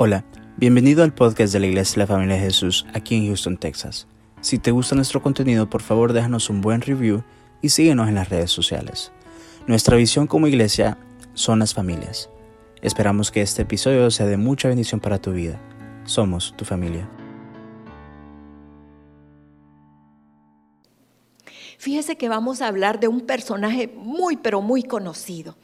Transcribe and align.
Hola, 0.00 0.24
bienvenido 0.56 1.02
al 1.02 1.12
podcast 1.12 1.52
de 1.52 1.58
la 1.58 1.66
Iglesia 1.66 1.94
de 1.94 1.98
la 1.98 2.06
Familia 2.06 2.36
de 2.36 2.42
Jesús 2.42 2.86
aquí 2.94 3.16
en 3.16 3.26
Houston, 3.26 3.56
Texas. 3.56 4.06
Si 4.40 4.60
te 4.60 4.70
gusta 4.70 4.94
nuestro 4.94 5.20
contenido, 5.20 5.68
por 5.68 5.82
favor 5.82 6.12
déjanos 6.12 6.50
un 6.50 6.60
buen 6.60 6.82
review 6.82 7.24
y 7.62 7.70
síguenos 7.70 8.06
en 8.06 8.14
las 8.14 8.28
redes 8.28 8.52
sociales. 8.52 9.10
Nuestra 9.66 9.96
visión 9.96 10.28
como 10.28 10.46
iglesia 10.46 10.98
son 11.34 11.58
las 11.58 11.74
familias. 11.74 12.30
Esperamos 12.80 13.32
que 13.32 13.42
este 13.42 13.62
episodio 13.62 14.08
sea 14.12 14.26
de 14.26 14.36
mucha 14.36 14.68
bendición 14.68 15.00
para 15.00 15.20
tu 15.20 15.32
vida. 15.32 15.60
Somos 16.04 16.54
tu 16.56 16.64
familia. 16.64 17.10
Fíjese 21.78 22.16
que 22.16 22.28
vamos 22.28 22.62
a 22.62 22.68
hablar 22.68 23.00
de 23.00 23.08
un 23.08 23.22
personaje 23.22 23.92
muy, 23.96 24.36
pero 24.36 24.60
muy 24.60 24.84
conocido, 24.84 25.56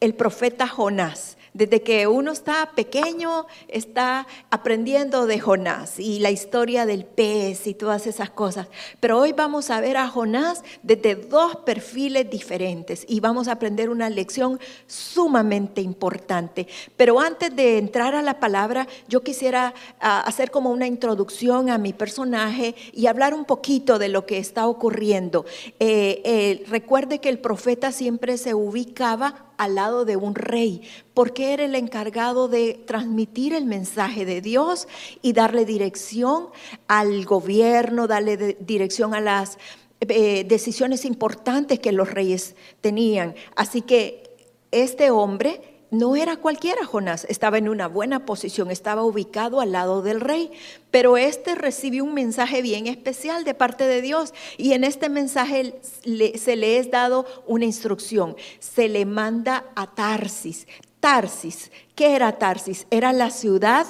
el 0.00 0.14
profeta 0.14 0.66
Jonás. 0.66 1.36
Desde 1.54 1.82
que 1.82 2.06
uno 2.06 2.32
está 2.32 2.70
pequeño, 2.74 3.46
está 3.68 4.26
aprendiendo 4.50 5.26
de 5.26 5.38
Jonás 5.38 6.00
y 6.00 6.18
la 6.18 6.30
historia 6.30 6.86
del 6.86 7.04
pez 7.04 7.66
y 7.66 7.74
todas 7.74 8.06
esas 8.06 8.30
cosas. 8.30 8.68
Pero 9.00 9.18
hoy 9.18 9.34
vamos 9.34 9.68
a 9.70 9.80
ver 9.80 9.98
a 9.98 10.08
Jonás 10.08 10.64
desde 10.82 11.14
dos 11.14 11.56
perfiles 11.56 12.30
diferentes 12.30 13.04
y 13.06 13.20
vamos 13.20 13.48
a 13.48 13.52
aprender 13.52 13.90
una 13.90 14.08
lección 14.08 14.58
sumamente 14.86 15.82
importante. 15.82 16.66
Pero 16.96 17.20
antes 17.20 17.54
de 17.54 17.76
entrar 17.76 18.14
a 18.14 18.22
la 18.22 18.40
palabra, 18.40 18.88
yo 19.06 19.22
quisiera 19.22 19.74
ah, 20.00 20.20
hacer 20.20 20.50
como 20.50 20.70
una 20.70 20.86
introducción 20.86 21.68
a 21.68 21.76
mi 21.76 21.92
personaje 21.92 22.74
y 22.94 23.08
hablar 23.08 23.34
un 23.34 23.44
poquito 23.44 23.98
de 23.98 24.08
lo 24.08 24.24
que 24.24 24.38
está 24.38 24.66
ocurriendo. 24.66 25.44
Eh, 25.78 26.22
eh, 26.24 26.64
recuerde 26.68 27.18
que 27.18 27.28
el 27.28 27.38
profeta 27.38 27.92
siempre 27.92 28.38
se 28.38 28.54
ubicaba 28.54 29.51
al 29.62 29.76
lado 29.76 30.04
de 30.04 30.16
un 30.16 30.34
rey, 30.34 30.82
porque 31.14 31.52
era 31.52 31.64
el 31.64 31.74
encargado 31.74 32.48
de 32.48 32.82
transmitir 32.84 33.54
el 33.54 33.64
mensaje 33.64 34.24
de 34.24 34.40
Dios 34.40 34.88
y 35.22 35.32
darle 35.32 35.64
dirección 35.64 36.48
al 36.88 37.24
gobierno, 37.24 38.08
darle 38.08 38.56
dirección 38.58 39.14
a 39.14 39.20
las 39.20 39.58
eh, 40.00 40.44
decisiones 40.44 41.04
importantes 41.04 41.78
que 41.78 41.92
los 41.92 42.10
reyes 42.10 42.56
tenían. 42.80 43.36
Así 43.54 43.82
que 43.82 44.34
este 44.72 45.12
hombre 45.12 45.71
no 45.92 46.16
era 46.16 46.38
cualquiera 46.38 46.86
Jonás, 46.86 47.26
estaba 47.28 47.58
en 47.58 47.68
una 47.68 47.86
buena 47.86 48.24
posición, 48.24 48.70
estaba 48.70 49.04
ubicado 49.04 49.60
al 49.60 49.72
lado 49.72 50.00
del 50.00 50.22
rey, 50.22 50.50
pero 50.90 51.18
este 51.18 51.54
recibió 51.54 52.02
un 52.04 52.14
mensaje 52.14 52.62
bien 52.62 52.86
especial 52.86 53.44
de 53.44 53.52
parte 53.52 53.84
de 53.84 54.00
Dios. 54.00 54.32
Y 54.56 54.72
en 54.72 54.84
este 54.84 55.10
mensaje 55.10 55.80
se 55.82 56.56
le 56.56 56.78
es 56.78 56.90
dado 56.90 57.26
una 57.46 57.66
instrucción, 57.66 58.36
se 58.58 58.88
le 58.88 59.04
manda 59.04 59.66
a 59.76 59.94
Tarsis. 59.94 60.66
Tarsis, 60.98 61.70
¿qué 61.94 62.16
era 62.16 62.38
Tarsis? 62.38 62.86
Era 62.90 63.12
la 63.12 63.28
ciudad 63.28 63.86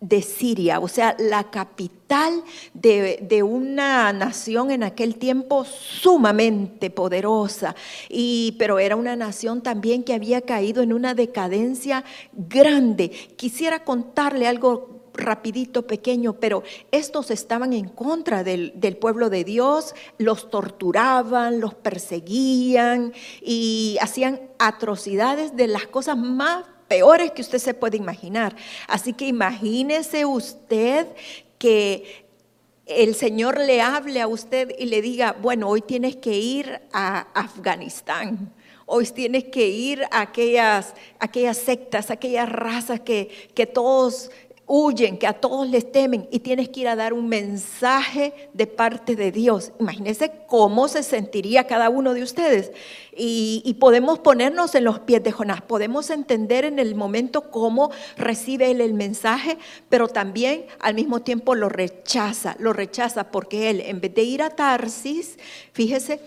de 0.00 0.22
Siria, 0.22 0.80
o 0.80 0.88
sea, 0.88 1.14
la 1.18 1.50
capital 1.50 2.42
de, 2.72 3.42
una 3.42 4.12
nación 4.12 4.70
en 4.70 4.82
aquel 4.82 5.16
tiempo 5.16 5.64
sumamente 5.64 6.90
poderosa, 6.90 7.76
y, 8.08 8.56
pero 8.58 8.78
era 8.78 8.96
una 8.96 9.14
nación 9.14 9.62
también 9.62 10.02
que 10.02 10.14
había 10.14 10.40
caído 10.40 10.82
en 10.82 10.92
una 10.92 11.14
decadencia 11.14 12.04
grande. 12.32 13.10
Quisiera 13.10 13.84
contarle 13.84 14.48
algo 14.48 15.00
rapidito, 15.12 15.86
pequeño, 15.86 16.34
pero 16.34 16.62
estos 16.92 17.30
estaban 17.30 17.72
en 17.72 17.88
contra 17.88 18.42
del, 18.42 18.72
del, 18.76 18.96
pueblo 18.96 19.28
de 19.28 19.44
Dios, 19.44 19.94
los 20.18 20.50
torturaban, 20.50 21.60
los 21.60 21.74
perseguían 21.74 23.12
y 23.42 23.98
hacían 24.00 24.40
atrocidades 24.58 25.56
de 25.56 25.66
las 25.66 25.86
cosas 25.86 26.16
más 26.16 26.64
peores 26.90 27.30
que 27.30 27.42
usted 27.42 27.58
se 27.58 27.72
puede 27.72 27.96
imaginar. 27.96 28.56
Así 28.88 29.12
que 29.12 29.28
imagínese 29.28 30.26
usted 30.26 31.06
que 31.56 32.26
el 32.84 33.14
Señor 33.14 33.60
le 33.60 33.80
hable 33.80 34.20
a 34.20 34.26
usted 34.26 34.74
y 34.76 34.86
le 34.86 35.00
diga, 35.00 35.36
bueno, 35.40 35.68
hoy 35.68 35.82
tienes 35.82 36.16
que 36.16 36.32
ir 36.32 36.80
a 36.92 37.28
Afganistán. 37.32 38.52
Hoy 38.86 39.06
tienes 39.06 39.44
que 39.44 39.68
ir 39.68 40.02
a 40.10 40.22
aquellas, 40.22 40.94
aquellas 41.20 41.58
sectas, 41.58 42.10
aquellas 42.10 42.48
razas 42.50 42.98
que, 42.98 43.50
que 43.54 43.66
todos 43.66 44.32
huyen, 44.72 45.18
que 45.18 45.26
a 45.26 45.32
todos 45.32 45.68
les 45.68 45.90
temen 45.90 46.28
y 46.30 46.38
tienes 46.38 46.68
que 46.68 46.80
ir 46.80 46.88
a 46.88 46.94
dar 46.94 47.12
un 47.12 47.28
mensaje 47.28 48.32
de 48.52 48.68
parte 48.68 49.16
de 49.16 49.32
Dios. 49.32 49.72
Imagínense 49.80 50.30
cómo 50.46 50.86
se 50.86 51.02
sentiría 51.02 51.66
cada 51.66 51.88
uno 51.88 52.14
de 52.14 52.22
ustedes. 52.22 52.70
Y, 53.12 53.76
podemos 53.80 54.20
ponernos 54.20 54.74
en 54.76 54.84
los 54.84 55.00
pies 55.00 55.24
de 55.24 55.32
Jonás, 55.32 55.60
podemos 55.62 56.10
entender 56.10 56.64
en 56.64 56.78
el 56.78 56.94
momento 56.94 57.50
cómo 57.50 57.90
recibe 58.16 58.70
él 58.70 58.80
el 58.80 58.94
mensaje, 58.94 59.58
pero 59.88 60.06
también 60.06 60.66
al 60.78 60.94
mismo 60.94 61.20
tiempo 61.20 61.56
lo 61.56 61.68
rechaza, 61.68 62.54
lo 62.60 62.72
rechaza 62.72 63.32
porque 63.32 63.70
él, 63.70 63.80
en 63.80 64.00
vez 64.00 64.14
de 64.14 64.22
ir 64.22 64.42
a 64.42 64.50
Tarsis, 64.50 65.36
fíjese, 65.72 66.20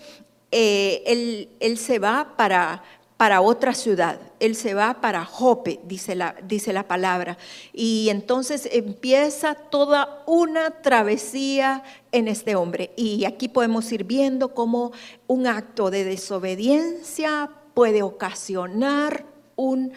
eh, 0.50 1.02
él, 1.06 1.48
él 1.60 1.78
se 1.78 1.98
va 1.98 2.34
para 2.36 2.82
para 3.24 3.40
otra 3.40 3.72
ciudad. 3.72 4.20
Él 4.38 4.54
se 4.54 4.74
va 4.74 5.00
para 5.00 5.24
Jope, 5.24 5.80
dice 5.84 6.14
la, 6.14 6.36
dice 6.46 6.74
la 6.74 6.86
palabra. 6.86 7.38
Y 7.72 8.10
entonces 8.10 8.68
empieza 8.70 9.54
toda 9.54 10.22
una 10.26 10.82
travesía 10.82 11.82
en 12.12 12.28
este 12.28 12.54
hombre. 12.54 12.90
Y 12.98 13.24
aquí 13.24 13.48
podemos 13.48 13.90
ir 13.92 14.04
viendo 14.04 14.52
cómo 14.52 14.92
un 15.26 15.46
acto 15.46 15.90
de 15.90 16.04
desobediencia 16.04 17.48
puede 17.72 18.02
ocasionar 18.02 19.24
un 19.56 19.94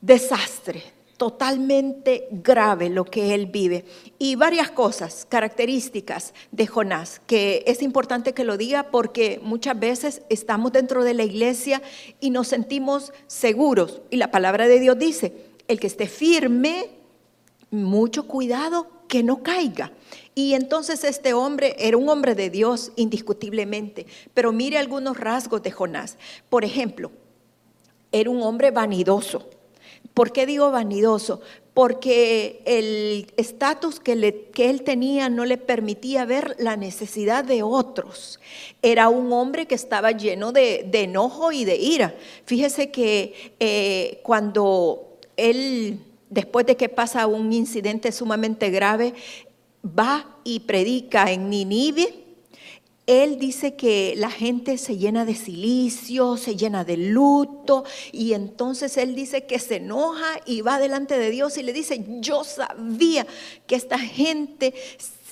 desastre 0.00 0.97
totalmente 1.18 2.28
grave 2.30 2.88
lo 2.88 3.04
que 3.04 3.34
él 3.34 3.46
vive. 3.46 3.84
Y 4.18 4.36
varias 4.36 4.70
cosas, 4.70 5.26
características 5.28 6.32
de 6.52 6.66
Jonás, 6.66 7.20
que 7.26 7.64
es 7.66 7.82
importante 7.82 8.32
que 8.32 8.44
lo 8.44 8.56
diga 8.56 8.84
porque 8.84 9.40
muchas 9.42 9.78
veces 9.78 10.22
estamos 10.30 10.72
dentro 10.72 11.04
de 11.04 11.14
la 11.14 11.24
iglesia 11.24 11.82
y 12.20 12.30
nos 12.30 12.48
sentimos 12.48 13.12
seguros. 13.26 14.00
Y 14.10 14.16
la 14.16 14.30
palabra 14.30 14.68
de 14.68 14.78
Dios 14.78 14.96
dice, 14.98 15.34
el 15.66 15.80
que 15.80 15.88
esté 15.88 16.06
firme, 16.06 16.88
mucho 17.70 18.26
cuidado 18.26 18.86
que 19.08 19.24
no 19.24 19.42
caiga. 19.42 19.92
Y 20.36 20.54
entonces 20.54 21.02
este 21.02 21.34
hombre 21.34 21.74
era 21.78 21.96
un 21.96 22.08
hombre 22.08 22.36
de 22.36 22.48
Dios 22.48 22.92
indiscutiblemente, 22.94 24.06
pero 24.34 24.52
mire 24.52 24.78
algunos 24.78 25.18
rasgos 25.18 25.62
de 25.62 25.72
Jonás. 25.72 26.16
Por 26.48 26.64
ejemplo, 26.64 27.10
era 28.12 28.30
un 28.30 28.40
hombre 28.42 28.70
vanidoso 28.70 29.50
¿Por 30.14 30.32
qué 30.32 30.46
digo 30.46 30.70
vanidoso? 30.70 31.40
Porque 31.74 32.60
el 32.64 33.32
estatus 33.36 34.00
que, 34.00 34.12
él 34.56 34.82
tenía 34.82 35.28
no 35.28 35.44
le 35.44 35.58
permitía 35.58 36.24
ver 36.24 36.56
la 36.58 36.76
necesidad 36.76 37.44
de 37.44 37.62
otros. 37.62 38.40
Era 38.82 39.08
un 39.08 39.32
hombre 39.32 39.66
que 39.66 39.76
estaba 39.76 40.10
lleno 40.10 40.50
de, 40.50 40.88
enojo 40.92 41.52
y 41.52 41.64
de 41.64 41.76
ira. 41.76 42.14
Fíjese 42.46 42.90
que 42.90 43.54
eh, 43.60 44.20
cuando 44.24 45.18
él, 45.36 46.00
después 46.30 46.66
de 46.66 46.76
que 46.76 46.88
pasa 46.88 47.28
un 47.28 47.52
incidente 47.52 48.10
sumamente 48.10 48.70
grave, 48.70 49.14
va 49.86 50.26
y 50.42 50.60
predica 50.60 51.30
en 51.30 51.48
Ninive, 51.48 52.27
él 53.08 53.38
dice 53.38 53.74
que 53.74 54.12
la 54.18 54.30
gente 54.30 54.76
se 54.76 54.98
llena 54.98 55.24
de 55.24 55.34
silicio, 55.34 56.36
se 56.36 56.56
llena 56.56 56.84
de 56.84 56.98
luto, 56.98 57.84
y 58.12 58.34
entonces 58.34 58.98
él 58.98 59.14
dice 59.14 59.46
que 59.46 59.58
se 59.58 59.76
enoja 59.76 60.40
y 60.44 60.60
va 60.60 60.78
delante 60.78 61.18
de 61.18 61.30
Dios 61.30 61.56
y 61.56 61.62
le 61.62 61.72
dice, 61.72 62.04
yo 62.20 62.44
sabía 62.44 63.26
que 63.66 63.76
esta 63.76 63.98
gente 63.98 64.74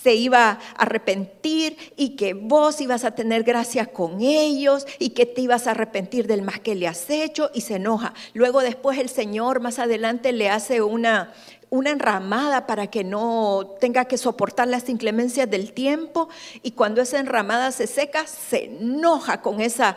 se 0.07 0.15
iba 0.15 0.51
a 0.51 0.59
arrepentir 0.79 1.77
y 1.97 2.11
que 2.17 2.33
vos 2.33 2.81
ibas 2.81 3.05
a 3.05 3.17
tener 3.17 3.43
gracia 3.43 3.87
con 3.87 4.21
ellos 4.21 4.87
y 4.99 5.11
que 5.11 5.27
te 5.27 5.41
ibas 5.43 5.67
a 5.67 5.73
arrepentir 5.73 6.27
del 6.29 6.43
más 6.43 6.61
que 6.61 6.77
le 6.77 6.87
has 6.87 7.11
hecho 7.11 7.51
y 7.53 7.63
se 7.63 7.75
enoja. 7.75 8.15
Luego 8.33 8.61
después 8.61 8.99
el 8.99 9.09
Señor 9.09 9.61
más 9.61 9.81
adelante 9.81 10.33
le 10.33 10.49
hace 10.49 10.81
una 10.81 11.35
una 11.71 11.91
enramada 11.91 12.67
para 12.67 12.87
que 12.89 13.05
no 13.05 13.75
tenga 13.81 14.05
que 14.05 14.19
soportar 14.19 14.69
las 14.69 14.89
inclemencias 14.89 15.51
del 15.51 15.73
tiempo 15.73 16.29
y 16.63 16.73
cuando 16.73 17.03
esa 17.03 17.19
enramada 17.19 17.73
se 17.73 17.87
seca 17.87 18.27
se 18.27 18.67
enoja 18.67 19.43
con 19.43 19.61
esa 19.61 19.97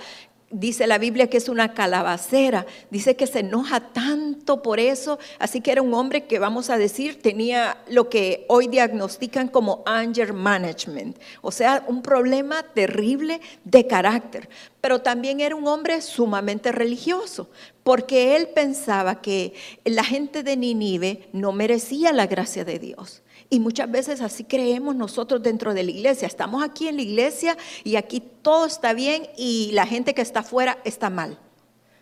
Dice 0.51 0.88
la 0.88 0.98
Biblia 0.98 1.30
que 1.30 1.38
es 1.38 1.48
una 1.48 1.75
calabacera, 1.75 2.66
dice 2.90 3.16
que 3.16 3.28
se 3.28 3.42
enoja 3.42 3.81
tanto 3.92 4.63
por 4.63 4.80
eso, 4.80 5.19
así 5.38 5.62
que 5.62 5.72
era 5.72 5.84
un 5.84 5.94
hombre 5.94 6.25
que 6.25 6.40
vamos 6.40 6.72
a 6.72 6.78
decir 6.80 7.22
tenía 7.22 7.78
lo 7.88 8.10
que 8.10 8.46
hoy 8.48 8.68
diagnostican 8.68 9.48
como 9.48 9.84
anger 9.86 10.34
management, 10.34 11.19
o 11.42 11.51
sea, 11.51 11.84
un 11.88 12.01
problema 12.01 12.63
terrible 12.63 13.42
de 13.63 13.86
carácter, 13.86 14.50
pero 14.81 15.01
también 15.01 15.40
era 15.40 15.56
un 15.56 15.68
hombre 15.68 16.01
sumamente 16.01 16.72
religioso, 16.72 17.52
porque 17.84 18.36
él 18.36 18.50
pensaba 18.50 19.22
que 19.22 19.54
la 19.86 20.04
gente 20.04 20.42
de 20.42 20.57
Ninive 20.57 21.30
no 21.31 21.52
merecía 21.52 22.12
la 22.12 22.25
gracia 22.25 22.66
de 22.66 22.80
Dios. 22.80 23.22
Y 23.50 23.60
muchas 23.60 23.90
veces 23.90 24.22
así 24.22 24.44
creemos 24.44 24.96
nosotros 24.96 25.42
dentro 25.42 25.74
de 25.74 25.84
la 25.84 25.92
iglesia. 25.92 26.28
Estamos 26.28 26.63
aquí 26.63 26.88
en 26.88 26.98
la 26.98 27.01
iglesia 27.01 27.57
y 27.84 27.96
aquí 27.96 28.22
todo 28.42 28.66
está 28.68 28.94
bien 28.94 29.28
y 29.38 29.72
la 29.74 29.88
gente 29.88 30.13
que 30.13 30.22
está 30.22 30.42
afuera 30.42 30.78
está 30.84 31.10
mal. 31.10 31.40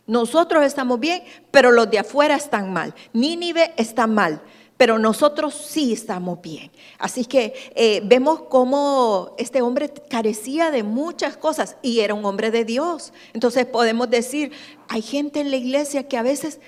Nosotros 0.05 0.65
estamos 0.65 0.99
bien, 0.99 1.23
pero 1.51 1.71
los 1.71 1.89
de 1.89 1.99
afuera 1.99 2.35
están 2.35 2.73
mal. 2.73 2.93
Nínive 3.13 3.73
está 3.77 4.07
mal. 4.07 4.41
pero 4.77 4.99
nosotros 4.99 5.55
sí 5.55 5.91
estamos 5.93 6.39
bien. 6.39 6.71
Así 6.99 7.25
que 7.25 7.53
eh, 7.75 7.99
vemos 8.05 8.43
cómo 8.43 9.33
este 9.39 9.63
hombre 9.63 9.91
carecía 10.07 10.69
de 10.69 10.83
muchas 10.83 11.35
cosas 11.35 11.77
y 11.81 12.01
era 12.01 12.13
un 12.13 12.23
hombre 12.25 12.51
de 12.51 12.63
Dios. 12.63 13.11
Entonces 13.33 13.65
podemos 13.65 14.07
decir, 14.09 14.51
hay 14.87 15.01
gente 15.01 15.39
en 15.39 15.49
la 15.49 15.57
iglesia 15.57 16.07
que 16.07 16.15
a 16.15 16.21
veces 16.21 16.59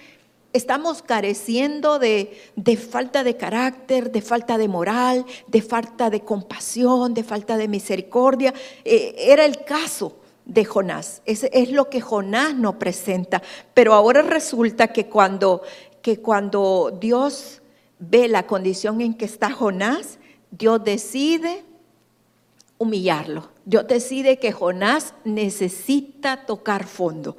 estamos 0.54 1.02
careciendo 1.02 2.00
de, 2.00 2.38
falta 2.90 3.24
de 3.24 3.38
carácter, 3.38 4.12
de 4.12 4.22
falta 4.22 4.58
de 4.58 4.68
moral, 4.68 5.26
de 5.48 5.62
falta 5.62 6.10
de 6.10 6.22
compasión, 6.22 7.14
de 7.14 7.24
falta 7.24 7.58
de 7.58 7.68
misericordia. 7.68 8.54
Eh, 8.86 9.16
era 9.18 9.46
el 9.46 9.64
caso 9.64 10.18
de 10.46 10.66
Jonás. 10.66 11.22
Es, 11.26 11.44
es 11.52 11.72
lo 11.72 11.90
que 11.90 12.02
Jonás 12.02 12.56
nos 12.56 12.76
presenta. 12.76 13.42
Pero 13.74 13.94
ahora 13.94 14.22
resulta 14.22 14.88
que 14.88 15.08
cuando, 15.08 15.62
que 16.02 16.20
cuando 16.20 16.98
Dios 17.00 17.62
ve 18.00 18.28
la 18.28 18.48
condición 18.48 19.02
en 19.02 19.14
que 19.14 19.26
está 19.26 19.52
Jonás, 19.52 20.20
Dios 20.52 20.84
decide 20.84 21.64
humillarlo. 22.80 23.50
Dios 23.66 23.88
decide 23.88 24.40
que 24.40 24.52
Jonás 24.52 25.14
necesita 25.24 26.46
tocar 26.48 26.88
fondo. 26.88 27.38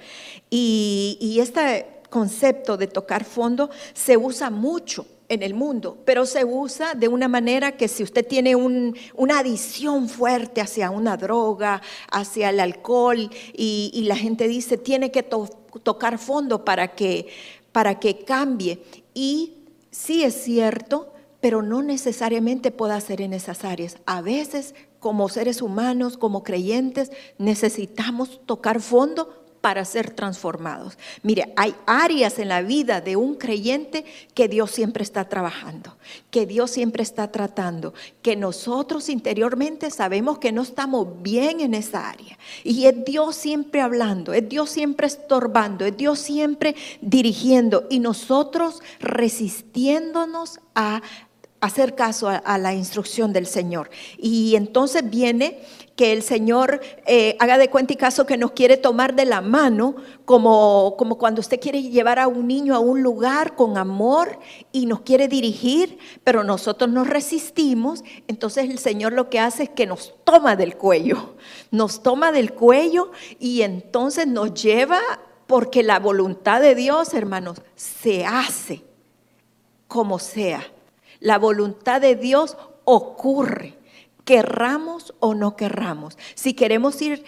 Y, 0.48 1.38
este 1.40 1.99
concepto 2.10 2.76
de 2.76 2.88
tocar 2.88 3.24
fondo 3.24 3.70
se 3.94 4.16
usa 4.16 4.50
mucho 4.50 5.06
en 5.30 5.44
el 5.44 5.54
mundo, 5.54 5.96
pero 6.04 6.26
se 6.26 6.44
usa 6.44 6.94
de 6.94 7.06
una 7.06 7.28
manera 7.28 7.76
que 7.76 7.86
si 7.86 8.02
usted 8.02 8.26
tiene 8.26 8.56
una 8.56 9.38
adicción 9.38 10.08
fuerte 10.08 10.60
hacia 10.60 10.90
una 10.90 11.16
droga, 11.16 11.80
hacia 12.10 12.50
el 12.50 12.58
alcohol, 12.58 13.30
y, 13.56 14.04
la 14.06 14.16
gente 14.16 14.48
dice, 14.48 14.76
tiene 14.76 15.12
que 15.12 15.22
tocar 15.22 16.18
fondo 16.18 16.64
para 16.64 16.96
que, 16.96 17.28
para 17.70 18.00
que 18.00 18.24
cambie. 18.24 18.82
Y 19.14 19.58
sí 19.92 20.24
es 20.24 20.34
cierto, 20.34 21.12
pero 21.40 21.62
no 21.62 21.80
necesariamente 21.80 22.72
pueda 22.72 23.00
ser 23.00 23.20
en 23.20 23.32
esas 23.32 23.64
áreas. 23.64 23.98
A 24.06 24.22
veces, 24.22 24.74
como 24.98 25.28
seres 25.28 25.62
humanos, 25.62 26.18
como 26.18 26.42
creyentes, 26.42 27.12
necesitamos 27.38 28.40
tocar 28.46 28.80
fondo 28.80 29.39
para 29.60 29.84
ser 29.84 30.10
transformados. 30.10 30.96
Mire, 31.22 31.52
hay 31.56 31.74
áreas 31.86 32.38
en 32.38 32.48
la 32.48 32.62
vida 32.62 33.00
de 33.00 33.16
un 33.16 33.34
creyente 33.34 34.04
que 34.34 34.48
Dios 34.48 34.70
siempre 34.70 35.02
está 35.02 35.28
trabajando, 35.28 35.96
que 36.30 36.46
Dios 36.46 36.70
siempre 36.70 37.02
está 37.02 37.30
tratando, 37.30 37.92
que 38.22 38.36
nosotros 38.36 39.08
interiormente 39.08 39.90
sabemos 39.90 40.38
que 40.38 40.52
no 40.52 40.62
estamos 40.62 41.22
bien 41.22 41.60
en 41.60 41.74
esa 41.74 42.08
área. 42.08 42.38
Y 42.64 42.86
es 42.86 43.04
Dios 43.04 43.36
siempre 43.36 43.80
hablando, 43.80 44.32
es 44.32 44.48
Dios 44.48 44.70
siempre 44.70 45.06
estorbando, 45.06 45.84
es 45.84 45.96
Dios 45.96 46.18
siempre 46.18 46.74
dirigiendo 47.00 47.86
y 47.90 47.98
nosotros 47.98 48.80
resistiéndonos 49.00 50.60
a 50.74 51.02
hacer 51.60 51.94
caso 51.94 52.28
a, 52.28 52.58
la 52.58 52.74
instrucción 52.74 53.32
del 53.32 53.46
Señor. 53.46 53.90
Y 54.18 54.56
entonces 54.56 55.08
viene 55.08 55.60
que 56.00 56.14
el 56.14 56.22
Señor 56.22 56.80
eh, 57.04 57.36
haga 57.40 57.58
de 57.58 57.68
cuenta 57.68 57.92
y 57.92 57.96
caso 57.96 58.24
que 58.24 58.38
nos 58.38 58.52
quiere 58.52 58.78
tomar 58.78 59.14
de 59.14 59.26
la 59.26 59.42
mano, 59.42 59.96
como, 60.24 60.94
como 60.96 61.18
cuando 61.18 61.42
usted 61.42 61.60
quiere 61.60 61.82
llevar 61.82 62.18
a 62.18 62.26
un 62.26 62.48
niño 62.48 62.74
a 62.74 62.78
un 62.78 63.02
lugar 63.02 63.54
con 63.54 63.76
amor 63.76 64.38
y 64.72 64.86
nos 64.86 65.02
quiere 65.02 65.28
dirigir, 65.28 65.98
pero 66.24 66.42
nosotros 66.42 66.88
nos 66.88 67.06
resistimos, 67.06 68.02
entonces 68.28 68.70
el 68.70 68.78
Señor 68.78 69.12
lo 69.12 69.28
que 69.28 69.40
hace 69.40 69.64
es 69.64 69.68
que 69.68 69.84
nos 69.84 70.14
toma 70.24 70.56
del 70.56 70.78
cuello, 70.78 71.34
nos 71.70 72.02
toma 72.02 72.32
del 72.32 72.54
cuello 72.54 73.10
y 73.38 73.60
entonces 73.60 74.26
nos 74.26 74.54
lleva, 74.54 75.00
porque 75.46 75.82
la 75.82 75.98
voluntad 75.98 76.62
de 76.62 76.74
Dios, 76.74 77.12
hermanos, 77.12 77.60
se 77.74 78.24
hace 78.24 78.84
como 79.86 80.18
sea. 80.18 80.62
La 81.18 81.38
voluntad 81.38 82.00
de 82.00 82.16
Dios 82.16 82.56
ocurre 82.84 83.79
querramos 84.30 85.12
o 85.18 85.34
no 85.34 85.56
querramos. 85.56 86.16
Si 86.36 86.54
queremos 86.54 87.02
ir 87.02 87.24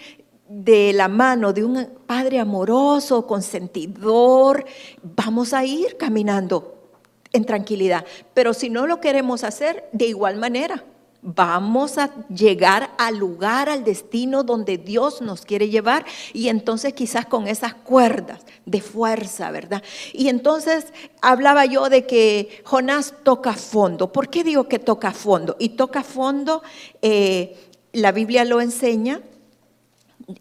de 0.47 0.93
la 0.93 1.09
mano 1.09 1.51
de 1.51 1.65
un 1.65 1.89
Padre 2.07 2.39
amoroso, 2.39 3.27
consentidor, 3.27 4.63
vamos 5.01 5.53
a 5.53 5.65
ir 5.65 5.97
caminando 5.97 6.93
en 7.33 7.43
tranquilidad. 7.43 8.05
Pero 8.33 8.53
si 8.53 8.69
no 8.69 8.87
lo 8.87 9.01
queremos 9.01 9.43
hacer, 9.43 9.89
de 9.91 10.05
igual 10.05 10.37
manera, 10.37 10.85
vamos 11.23 11.97
a 11.97 12.11
llegar 12.27 12.91
al 12.97 13.17
lugar, 13.17 13.69
al 13.69 13.83
destino 13.83 14.43
donde 14.43 14.77
Dios 14.77 15.21
nos 15.21 15.45
quiere 15.45 15.69
llevar 15.69 16.05
y 16.33 16.49
entonces 16.49 16.93
quizás 16.93 17.25
con 17.25 17.47
esas 17.47 17.73
cuerdas 17.73 18.41
de 18.65 18.81
fuerza, 18.81 19.49
¿verdad? 19.49 19.81
Y 20.11 20.27
entonces 20.27 20.87
hablaba 21.21 21.65
yo 21.65 21.89
de 21.89 22.05
que 22.05 22.61
Jonás 22.65 23.13
toca 23.23 23.53
fondo. 23.53 24.11
¿Por 24.11 24.29
qué 24.29 24.43
digo 24.43 24.67
que 24.67 24.79
toca 24.79 25.11
fondo? 25.11 25.55
Y 25.59 25.69
toca 25.69 26.03
fondo, 26.03 26.61
eh, 27.01 27.57
la 27.93 28.11
Biblia 28.11 28.43
lo 28.43 28.59
enseña 28.59 29.21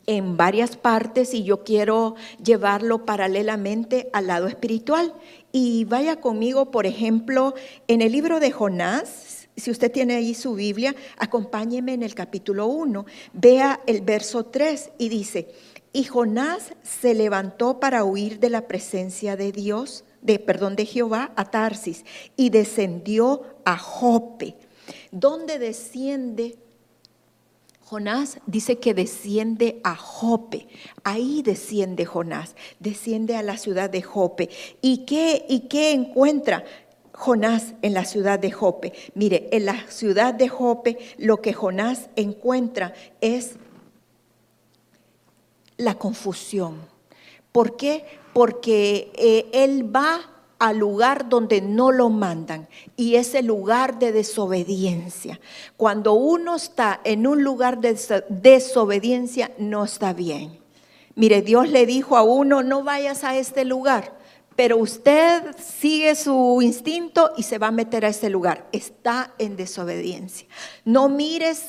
en 0.06 0.36
varias 0.36 0.76
partes 0.76 1.34
y 1.34 1.44
yo 1.44 1.64
quiero 1.64 2.14
llevarlo 2.42 3.04
paralelamente 3.04 4.10
al 4.12 4.26
lado 4.26 4.48
espiritual. 4.48 5.14
Y 5.52 5.84
vaya 5.84 6.20
conmigo, 6.20 6.70
por 6.70 6.86
ejemplo, 6.86 7.54
en 7.88 8.00
el 8.00 8.12
libro 8.12 8.40
de 8.40 8.50
Jonás, 8.50 9.08
si 9.56 9.70
usted 9.70 9.92
tiene 9.92 10.14
ahí 10.14 10.34
su 10.34 10.54
Biblia, 10.54 10.94
acompáñeme 11.18 11.94
en 11.94 12.02
el 12.02 12.14
capítulo 12.14 12.66
1. 12.66 13.04
Vea 13.32 13.80
el 13.86 14.00
verso 14.00 14.46
3 14.46 14.92
y 14.98 15.08
dice, 15.08 15.48
y 15.92 16.04
Jonás 16.04 16.72
se 16.82 17.14
levantó 17.14 17.78
para 17.78 18.04
huir 18.04 18.40
de 18.40 18.48
la 18.50 18.66
presencia 18.66 19.36
de 19.36 19.52
Dios, 19.52 20.04
de 20.22 20.38
perdón, 20.38 20.74
de 20.74 20.86
Jehová 20.86 21.32
a 21.36 21.50
Tarsis 21.50 22.04
y 22.36 22.50
descendió 22.50 23.42
a 23.64 23.76
Jope. 23.76 24.56
¿Dónde 25.10 25.58
desciende 25.58 26.56
Jonás 27.92 28.38
dice 28.46 28.78
que 28.78 28.94
desciende 28.94 29.78
a 29.84 29.94
Jope. 29.96 30.66
Ahí 31.04 31.42
desciende 31.42 32.06
Jonás, 32.06 32.56
desciende 32.80 33.36
a 33.36 33.42
la 33.42 33.58
ciudad 33.58 33.90
de 33.90 34.00
Jope. 34.00 34.48
¿Y 34.80 35.04
qué, 35.04 35.44
y 35.46 35.68
qué 35.68 35.92
encuentra? 35.92 36.64
Jonás 37.12 37.74
en 37.82 37.94
la 37.94 38.04
ciudad 38.04 38.38
de 38.38 38.50
Jope. 38.50 38.92
Mire, 39.14 39.48
en 39.52 39.66
la 39.66 39.86
ciudad 39.88 40.34
de 40.34 40.48
Jope 40.48 40.98
lo 41.18 41.40
que 41.40 41.52
Jonás 41.52 42.08
encuentra 42.16 42.94
es 43.20 43.56
la 45.76 45.94
confusión. 45.94 46.80
¿Por 47.52 47.76
qué? 47.76 48.04
Porque 48.32 49.12
eh, 49.14 49.50
él 49.52 49.94
va 49.94 50.20
al 50.58 50.78
lugar 50.78 51.28
donde 51.28 51.60
no 51.60 51.90
lo 51.90 52.08
mandan 52.08 52.68
y 52.96 53.16
es 53.16 53.34
el 53.34 53.46
lugar 53.46 53.98
de 53.98 54.12
desobediencia. 54.12 55.40
Cuando 55.76 56.14
uno 56.14 56.54
está 56.54 57.00
en 57.04 57.26
un 57.26 57.42
lugar 57.42 57.80
de 57.80 57.98
desobediencia 58.28 59.50
no 59.58 59.84
está 59.84 60.12
bien. 60.12 60.60
Mire, 61.14 61.42
Dios 61.42 61.68
le 61.68 61.84
dijo 61.84 62.16
a 62.16 62.22
uno, 62.22 62.62
no 62.62 62.84
vayas 62.84 63.24
a 63.24 63.36
este 63.36 63.64
lugar 63.64 64.21
pero 64.56 64.76
usted 64.76 65.56
sigue 65.58 66.14
su 66.14 66.60
instinto 66.62 67.32
y 67.36 67.42
se 67.42 67.58
va 67.58 67.68
a 67.68 67.72
meter 67.72 68.04
a 68.04 68.08
ese 68.08 68.30
lugar. 68.30 68.68
Está 68.72 69.34
en 69.38 69.56
desobediencia. 69.56 70.46
No 70.84 71.08
mires 71.08 71.66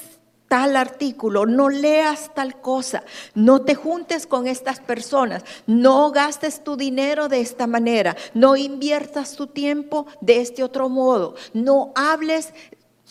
tal 0.53 0.75
artículo, 0.75 1.47
no 1.47 1.69
leas 1.69 2.31
tal 2.35 2.61
cosa, 2.61 3.03
no 3.33 3.63
te 3.63 3.73
juntes 3.73 4.27
con 4.27 4.45
estas 4.45 4.79
personas, 4.79 5.43
no 5.65 6.11
gastes 6.11 6.63
tu 6.63 6.77
dinero 6.77 7.27
de 7.27 7.41
esta 7.41 7.65
manera, 7.65 8.15
no 8.35 8.55
inviertas 8.55 9.35
tu 9.35 9.47
tiempo 9.47 10.05
de 10.21 10.41
este 10.41 10.63
otro 10.63 10.89
modo, 10.89 11.33
no 11.55 11.91
hables 11.95 12.53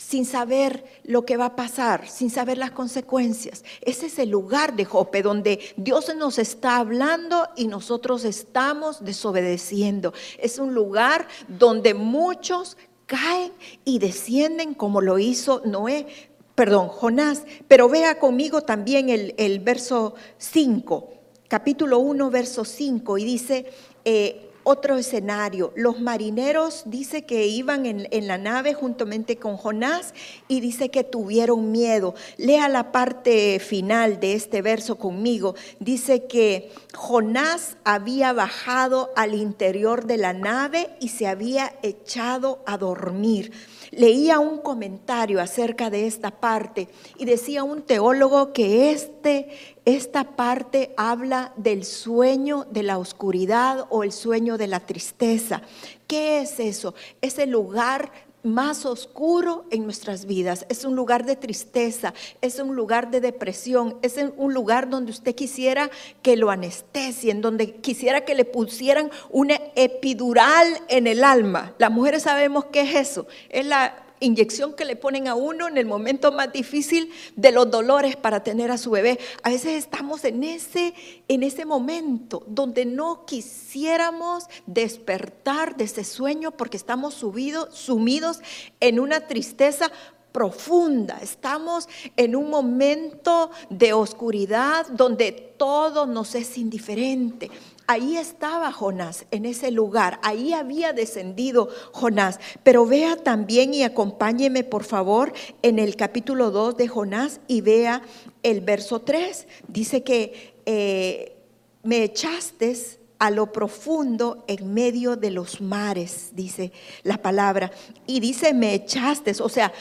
sin 0.08 0.26
saber 0.26 0.84
lo 1.04 1.24
que 1.24 1.36
va 1.36 1.46
a 1.46 1.56
pasar, 1.56 2.08
sin 2.08 2.28
saber 2.28 2.58
las 2.58 2.72
consecuencias. 2.72 3.64
Ese 3.80 4.06
es 4.06 4.18
el 4.18 4.30
lugar 4.30 4.74
de 4.74 4.84
Jope, 4.84 5.22
donde 5.22 5.60
Dios 5.76 6.14
nos 6.16 6.38
está 6.38 6.76
hablando 6.76 7.48
y 7.56 7.68
nosotros 7.68 8.24
estamos 8.24 9.04
desobedeciendo. 9.04 10.12
Es 10.38 10.58
un 10.58 10.74
lugar 10.74 11.28
donde 11.48 11.94
muchos 11.94 12.76
caen 13.06 13.52
y 13.84 14.00
descienden 14.00 14.74
como 14.74 15.00
lo 15.00 15.18
hizo 15.18 15.62
Noé, 15.64 16.06
perdón, 16.54 16.88
Jonás. 16.88 17.44
Pero 17.68 17.88
vea 17.88 18.18
conmigo 18.18 18.62
también 18.62 19.08
el, 19.08 19.60
verso 19.60 20.14
5, 20.38 21.10
capítulo 21.48 22.00
1, 22.00 22.30
verso 22.30 22.64
5, 22.64 23.18
y 23.18 23.24
dice, 23.24 23.66
eh, 24.04 24.51
otro 24.64 24.98
escenario. 24.98 25.72
Los 25.76 26.00
marineros 26.00 26.82
dice 26.86 27.24
que 27.24 27.46
iban 27.46 27.86
en, 27.86 28.26
la 28.26 28.38
nave 28.38 28.74
juntamente 28.74 29.36
con 29.36 29.56
Jonás 29.56 30.14
y 30.48 30.60
dice 30.60 30.90
que 30.90 31.04
tuvieron 31.04 31.72
miedo. 31.72 32.14
Lea 32.36 32.68
la 32.68 32.92
parte 32.92 33.58
final 33.58 34.20
de 34.20 34.34
este 34.34 34.62
verso 34.62 34.96
conmigo. 34.96 35.54
Dice 35.80 36.26
que 36.26 36.70
Jonás 36.94 37.76
había 37.84 38.32
bajado 38.32 39.10
al 39.16 39.34
interior 39.34 40.06
de 40.06 40.16
la 40.18 40.32
nave 40.32 40.90
y 41.00 41.08
se 41.08 41.26
había 41.26 41.74
echado 41.82 42.62
a 42.66 42.78
dormir. 42.78 43.52
Leía 43.92 44.38
un 44.38 44.58
comentario 44.58 45.38
acerca 45.38 45.90
de 45.90 46.06
esta 46.06 46.30
parte 46.30 46.88
y 47.18 47.26
decía 47.26 47.62
un 47.62 47.82
teólogo 47.82 48.54
que 48.54 48.90
este 48.90 49.50
esta 49.84 50.34
parte 50.34 50.94
habla 50.96 51.52
del 51.56 51.84
sueño 51.84 52.64
de 52.70 52.84
la 52.84 52.96
oscuridad 52.96 53.86
o 53.90 54.02
el 54.02 54.12
sueño 54.12 54.56
de 54.56 54.66
la 54.66 54.80
tristeza. 54.80 55.60
¿Qué 56.06 56.40
es 56.40 56.58
eso? 56.58 56.94
Es 57.20 57.38
el 57.38 57.50
lugar 57.50 58.12
más 58.42 58.84
oscuro 58.86 59.64
en 59.70 59.84
nuestras 59.84 60.26
vidas. 60.26 60.66
Es 60.68 60.84
un 60.84 60.96
lugar 60.96 61.24
de 61.24 61.36
tristeza, 61.36 62.14
es 62.40 62.58
un 62.58 62.74
lugar 62.74 63.10
de 63.10 63.20
depresión, 63.20 63.96
es 64.02 64.18
un 64.36 64.54
lugar 64.54 64.90
donde 64.90 65.12
usted 65.12 65.34
quisiera 65.34 65.90
que 66.22 66.36
lo 66.36 66.50
anestesien, 66.50 67.40
donde 67.40 67.74
quisiera 67.76 68.24
que 68.24 68.34
le 68.34 68.44
pusieran 68.44 69.10
una 69.30 69.60
epidural 69.74 70.66
en 70.88 71.06
el 71.06 71.24
alma. 71.24 71.74
Las 71.78 71.90
mujeres 71.90 72.24
sabemos 72.24 72.66
qué 72.66 72.80
es 72.82 73.10
eso. 73.10 73.26
Es 73.48 73.66
la 73.66 74.01
inyección 74.22 74.74
que 74.74 74.84
le 74.84 74.96
ponen 74.96 75.28
a 75.28 75.34
uno 75.34 75.68
en 75.68 75.76
el 75.76 75.86
momento 75.86 76.32
más 76.32 76.52
difícil 76.52 77.10
de 77.36 77.52
los 77.52 77.70
dolores 77.70 78.16
para 78.16 78.42
tener 78.42 78.70
a 78.70 78.78
su 78.78 78.90
bebé. 78.90 79.18
A 79.42 79.50
veces 79.50 79.74
estamos 79.74 80.24
en 80.24 80.44
ese, 80.44 80.94
en 81.28 81.42
ese 81.42 81.64
momento 81.64 82.44
donde 82.46 82.84
no 82.84 83.26
quisiéramos 83.26 84.44
despertar 84.66 85.76
de 85.76 85.84
ese 85.84 86.04
sueño 86.04 86.52
porque 86.52 86.76
estamos 86.76 87.14
subidos, 87.14 87.74
sumidos 87.74 88.40
en 88.80 89.00
una 89.00 89.26
tristeza 89.26 89.90
profunda. 90.32 91.18
Estamos 91.22 91.88
en 92.16 92.34
un 92.34 92.50
momento 92.50 93.50
de 93.68 93.92
oscuridad 93.92 94.86
donde 94.88 95.32
todo 95.56 96.06
nos 96.06 96.34
es 96.34 96.58
indiferente. 96.58 97.50
Ahí 97.86 98.16
estaba 98.16 98.72
Jonás, 98.72 99.26
en 99.30 99.44
ese 99.44 99.70
lugar. 99.70 100.20
Ahí 100.22 100.52
había 100.52 100.92
descendido 100.92 101.68
Jonás. 101.92 102.38
Pero 102.62 102.86
vea 102.86 103.16
también 103.16 103.74
y 103.74 103.82
acompáñeme 103.82 104.64
por 104.64 104.84
favor 104.84 105.32
en 105.62 105.78
el 105.78 105.96
capítulo 105.96 106.50
2 106.50 106.76
de 106.76 106.88
Jonás 106.88 107.40
y 107.48 107.60
vea 107.60 108.02
el 108.42 108.60
verso 108.60 109.00
3. 109.00 109.46
Dice 109.68 110.02
que 110.02 110.54
eh, 110.64 111.36
me 111.82 112.04
echaste 112.04 112.76
a 113.18 113.30
lo 113.30 113.52
profundo 113.52 114.44
en 114.48 114.74
medio 114.74 115.14
de 115.14 115.30
los 115.30 115.60
mares, 115.60 116.30
dice 116.32 116.72
la 117.04 117.22
palabra. 117.22 117.70
Y 118.06 118.20
dice, 118.20 118.52
me 118.52 118.74
echaste, 118.74 119.32
o 119.40 119.48
sea, 119.48 119.72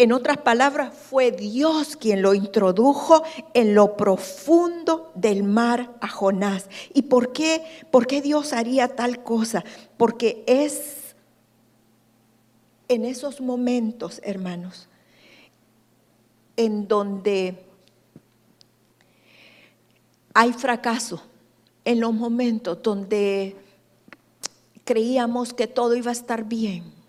en 0.00 0.12
otras 0.12 0.38
palabras, 0.38 0.94
fue 0.94 1.30
Dios 1.30 1.94
quien 1.94 2.22
lo 2.22 2.32
introdujo 2.32 3.22
en 3.52 3.74
lo 3.74 3.98
profundo 3.98 5.12
del 5.14 5.42
mar 5.44 5.94
a 6.00 6.08
Jonás. 6.08 6.70
¿Y 6.94 7.02
por 7.02 7.34
qué? 7.34 7.62
¿Por 7.90 8.06
qué 8.06 8.22
Dios 8.22 8.54
haría 8.54 8.96
tal 8.96 9.22
cosa? 9.22 9.62
Porque 9.98 10.42
es 10.46 11.14
en 12.88 13.04
esos 13.04 13.42
momentos, 13.42 14.22
hermanos, 14.24 14.88
en 16.56 16.88
donde 16.88 17.62
hay 20.32 20.54
fracaso, 20.54 21.22
en 21.84 22.00
los 22.00 22.14
momentos 22.14 22.82
donde 22.82 23.54
creíamos 24.84 25.52
que 25.52 25.66
todo 25.66 25.94
iba 25.94 26.08
a 26.08 26.12
estar 26.12 26.44
bien 26.44 26.99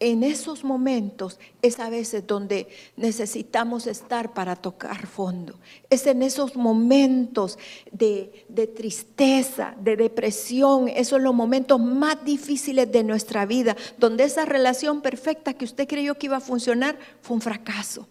en 0.00 0.24
esos 0.24 0.64
momentos 0.64 1.38
es 1.60 1.78
a 1.78 1.90
veces 1.90 2.26
donde 2.26 2.68
necesitamos 2.96 3.86
estar 3.86 4.32
para 4.32 4.56
tocar 4.56 5.06
fondo. 5.06 5.60
Es 5.90 6.06
en 6.06 6.22
esos 6.22 6.56
momentos 6.56 7.58
de, 7.92 8.46
tristeza, 8.74 9.74
de 9.78 9.96
depresión, 9.96 10.88
esos 10.88 11.08
son 11.08 11.24
los 11.24 11.34
momentos 11.34 11.78
más 11.78 12.24
difíciles 12.24 12.90
de 12.90 13.04
nuestra 13.04 13.44
vida, 13.44 13.76
donde 13.98 14.24
esa 14.24 14.46
relación 14.46 15.02
perfecta 15.02 15.52
que 15.52 15.66
usted 15.66 15.86
creyó 15.86 16.16
que 16.16 16.26
iba 16.26 16.38
a 16.38 16.40
funcionar 16.40 16.98
fue 17.20 17.34
un 17.34 17.42
fracaso 17.42 18.08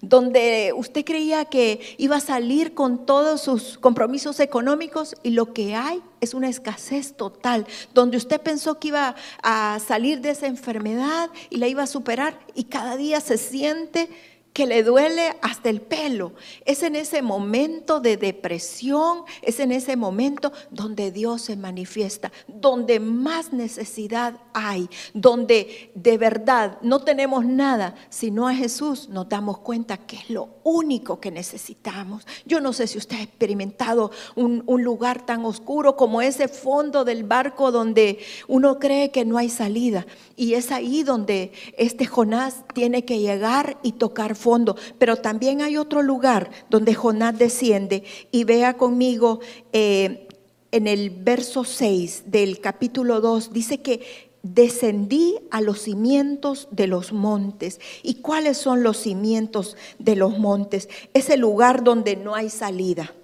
donde 0.00 0.72
usted 0.74 1.04
creía 1.04 1.44
que 1.44 1.80
iba 1.98 2.16
a 2.16 2.20
salir 2.20 2.74
con 2.74 3.06
todos 3.06 3.40
sus 3.40 3.78
compromisos 3.78 4.40
económicos 4.40 5.14
y 5.22 5.30
lo 5.30 5.52
que 5.52 5.74
hay 5.74 6.02
es 6.20 6.34
una 6.34 6.48
escasez 6.48 7.16
total, 7.16 7.66
donde 7.94 8.16
usted 8.16 8.40
pensó 8.40 8.78
que 8.78 8.88
iba 8.88 9.16
a 9.42 9.78
salir 9.86 10.20
de 10.20 10.30
esa 10.30 10.46
enfermedad 10.46 11.30
y 11.50 11.56
la 11.56 11.66
iba 11.66 11.82
a 11.82 11.88
superar 11.88 12.38
y 12.54 12.64
cada 12.64 12.96
día 12.96 13.20
se 13.20 13.38
siente 13.38 14.08
que 14.52 14.66
le 14.66 14.82
duele 14.82 15.36
hasta 15.40 15.70
el 15.70 15.80
pelo. 15.80 16.32
Es 16.64 16.82
en 16.82 16.96
ese 16.96 17.22
momento 17.22 18.00
de 18.00 18.16
depresión, 18.16 19.22
es 19.40 19.60
en 19.60 19.72
ese 19.72 19.96
momento 19.96 20.52
donde 20.70 21.10
Dios 21.10 21.42
se 21.42 21.56
manifiesta, 21.56 22.32
donde 22.46 23.00
más 23.00 23.52
necesidad 23.52 24.40
hay, 24.52 24.88
donde 25.14 25.90
de 25.94 26.18
verdad 26.18 26.78
no 26.82 27.00
tenemos 27.00 27.44
nada, 27.44 27.94
sino 28.10 28.46
a 28.46 28.54
Jesús 28.54 29.08
nos 29.08 29.28
damos 29.28 29.58
cuenta 29.58 29.96
que 29.96 30.16
es 30.16 30.30
lo 30.30 30.50
único 30.64 31.18
que 31.18 31.30
necesitamos. 31.30 32.26
Yo 32.44 32.60
no 32.60 32.72
sé 32.72 32.86
si 32.86 32.98
usted 32.98 33.16
ha 33.16 33.22
experimentado 33.22 34.10
un, 34.34 34.62
un 34.66 34.84
lugar 34.84 35.24
tan 35.24 35.44
oscuro 35.44 35.96
como 35.96 36.20
ese 36.20 36.48
fondo 36.48 37.04
del 37.04 37.24
barco 37.24 37.72
donde 37.72 38.18
uno 38.48 38.78
cree 38.78 39.10
que 39.10 39.24
no 39.24 39.38
hay 39.38 39.48
salida. 39.48 40.06
Y 40.36 40.54
es 40.54 40.72
ahí 40.72 41.02
donde 41.02 41.52
este 41.78 42.06
Jonás 42.06 42.64
tiene 42.74 43.04
que 43.04 43.18
llegar 43.18 43.78
y 43.82 43.92
tocar 43.92 44.36
fondo. 44.42 44.76
Pero 44.98 45.16
también 45.16 45.62
hay 45.62 45.76
otro 45.76 46.02
lugar 46.02 46.50
donde 46.68 46.94
Jonás 46.94 47.38
desciende 47.38 48.04
y 48.30 48.44
vea 48.44 48.76
conmigo 48.76 49.40
eh, 49.72 50.28
en 50.72 50.86
el 50.86 51.10
verso 51.10 51.64
6 51.64 52.24
del 52.26 52.60
capítulo 52.60 53.20
2, 53.20 53.52
dice 53.52 53.80
que 53.80 54.32
descendí 54.42 55.36
a 55.50 55.60
los 55.60 55.82
cimientos 55.82 56.66
de 56.70 56.88
los 56.88 57.12
montes. 57.12 57.80
¿Y 58.02 58.14
cuáles 58.16 58.58
son 58.58 58.82
los 58.82 58.96
cimientos 58.96 59.76
de 59.98 60.16
los 60.16 60.38
montes? 60.38 60.88
Es 61.14 61.30
el 61.30 61.40
lugar 61.40 61.84
donde 61.84 62.16
no 62.16 62.34
hay 62.34 62.50
salida 62.50 63.14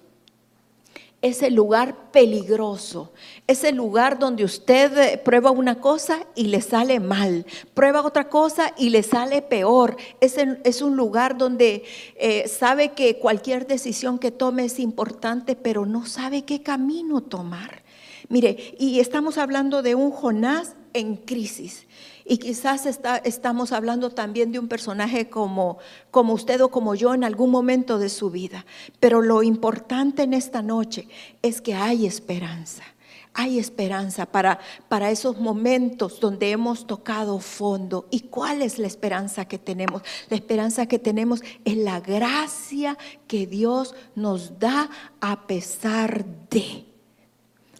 es 1.21 1.43
el 1.43 1.53
lugar 1.53 2.11
peligroso, 2.11 3.11
es 3.45 3.63
el 3.65 3.75
lugar 3.75 4.19
donde 4.19 4.45
usted 4.45 4.97
eh, 4.97 5.17
prueba 5.17 5.51
una 5.51 5.81
cosa 5.81 6.25
y 6.33 6.45
le 6.45 6.61
sale 6.61 6.99
mal, 6.99 7.45
prueba 7.73 8.05
otra 8.05 8.29
cosa 8.29 8.73
y 8.77 8.89
le 8.89 9.03
sale 9.03 9.41
peor. 9.41 9.97
Es, 10.21 10.37
es 10.37 10.81
un 10.81 10.95
lugar 10.95 11.37
donde 11.37 11.83
eh, 12.15 12.47
sabe 12.47 12.93
que 12.93 13.19
cualquier 13.19 13.67
decisión 13.67 14.17
que 14.17 14.31
tome 14.31 14.65
es 14.65 14.79
importante, 14.79 15.55
pero 15.55 15.85
no 15.85 16.05
sabe 16.05 16.43
qué 16.43 16.61
camino 16.61 17.21
tomar. 17.21 17.83
Mire, 18.29 18.75
y 18.77 18.99
estamos 18.99 19.37
hablando 19.37 19.81
de 19.81 19.95
un 19.95 20.11
Jonás 20.11 20.75
en 20.93 21.15
crisis. 21.15 21.87
Y 22.31 22.37
quizás 22.37 22.85
estamos 23.23 23.71
hablando 23.71 24.11
también 24.11 24.51
de 24.51 24.59
un 24.59 24.67
personaje 24.67 25.31
como, 25.31 25.79
como 26.11 26.33
usted 26.33 26.61
o 26.61 26.69
como 26.69 26.93
yo 26.93 27.15
en 27.15 27.23
algún 27.23 27.49
momento 27.49 27.97
de 27.97 28.07
su 28.07 28.29
vida. 28.29 28.67
Pero 28.99 29.21
lo 29.21 29.41
importante 29.41 30.21
en 30.21 30.35
esta 30.35 30.61
noche 30.61 31.07
es 31.41 31.59
que 31.59 31.73
hay 31.73 32.05
esperanza. 32.05 32.83
Hay 33.33 33.57
esperanza 33.57 34.27
para, 34.27 34.59
para 34.89 35.09
esos 35.09 35.39
momentos 35.39 36.19
donde 36.19 36.51
hemos 36.51 36.85
tocado 36.85 37.39
fondo. 37.39 38.05
¿Y 38.11 38.19
cuál 38.19 38.61
es 38.61 38.77
la 38.77 38.85
esperanza 38.85 39.45
que 39.45 39.57
tenemos? 39.57 40.03
La 40.29 40.35
esperanza 40.37 40.85
que 40.85 40.99
tenemos 40.99 41.41
es 41.65 41.77
la 41.77 41.99
gracia 41.99 42.95
que 43.25 43.47
Dios 43.47 43.95
nos 44.13 44.59
da 44.59 44.87
a 45.19 45.47
pesar 45.47 46.23
de. 46.51 46.85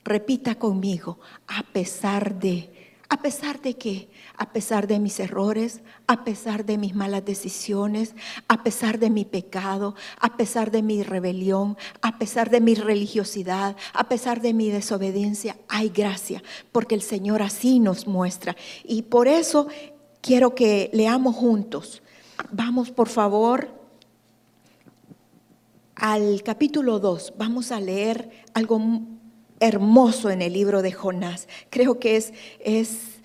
Repita 0.03 0.55
conmigo, 0.55 1.19
a 1.45 1.61
pesar 1.61 2.39
de. 2.39 2.95
¿A 3.09 3.21
pesar 3.21 3.61
de 3.61 3.75
qué? 3.75 4.09
A 4.41 4.53
pesar 4.53 4.87
de 4.87 4.99
mis 4.99 5.19
errores, 5.19 5.81
a 6.07 6.23
pesar 6.23 6.65
de 6.65 6.77
mis 6.77 6.95
malas 6.95 7.25
decisiones, 7.25 8.15
a 8.47 8.63
pesar 8.63 8.97
de 8.97 9.09
mi 9.09 9.25
pecado, 9.25 9.95
a 10.19 10.37
pesar 10.37 10.71
de 10.71 10.81
mi 10.81 11.03
rebelión, 11.03 11.77
a 12.01 12.17
pesar 12.17 12.49
de 12.49 12.61
mi 12.61 12.73
religiosidad, 12.73 13.75
a 13.93 14.07
pesar 14.07 14.41
de 14.41 14.53
mi 14.53 14.71
desobediencia, 14.71 15.57
hay 15.67 15.89
gracia, 15.89 16.41
porque 16.71 16.95
el 16.95 17.01
Señor 17.01 17.41
así 17.41 17.79
nos 17.79 18.07
muestra. 18.07 18.55
Y 18.85 19.01
por 19.03 19.27
eso 19.27 19.67
quiero 20.21 20.55
que 20.55 20.89
leamos 20.93 21.35
juntos. 21.35 22.01
Vamos, 22.51 22.91
por 22.91 23.09
favor, 23.09 23.67
al 25.95 26.43
capítulo 26.43 26.99
2. 26.99 27.33
Vamos 27.37 27.71
a 27.71 27.79
leer 27.79 28.29
algo 28.53 28.79
hermoso 29.59 30.29
en 30.29 30.41
el 30.41 30.53
libro 30.53 30.81
de 30.81 30.91
Jonás. 30.91 31.47
Creo 31.69 31.99
que 31.99 32.15
es, 32.15 32.33
es, 32.59 33.18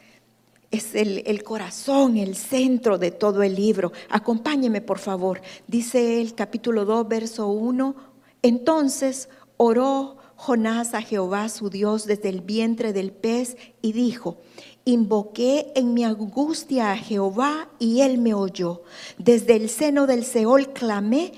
es 0.74 0.94
el, 0.94 1.22
el, 1.26 1.42
corazón, 1.42 2.16
el 2.16 2.36
centro 2.36 2.98
de 2.98 3.10
todo 3.10 3.42
el 3.42 3.54
libro. 3.54 3.92
Acompáñeme, 4.08 4.80
por 4.80 4.98
favor. 4.98 5.40
Dice 5.66 6.20
el 6.20 6.34
capítulo 6.34 6.84
2, 6.84 7.08
verso 7.08 7.48
1. 7.48 7.94
Entonces 8.42 9.28
oró 9.56 10.16
Jonás 10.36 10.94
a 10.94 11.02
Jehová 11.02 11.48
su 11.48 11.70
Dios 11.70 12.06
desde 12.06 12.28
el 12.28 12.40
vientre 12.40 12.92
del 12.92 13.12
pez 13.12 13.56
y 13.80 13.92
dijo, 13.92 14.38
Invoqué 14.84 15.72
en 15.76 15.94
mi 15.94 16.04
angustia 16.04 16.92
a 16.92 16.96
Jehová 16.96 17.70
y 17.78 18.02
él 18.02 18.18
me 18.18 18.34
oyó. 18.34 18.82
Desde 19.16 19.56
el 19.56 19.70
seno 19.70 20.06
del 20.06 20.24
Seol 20.24 20.74
clamé 20.74 21.32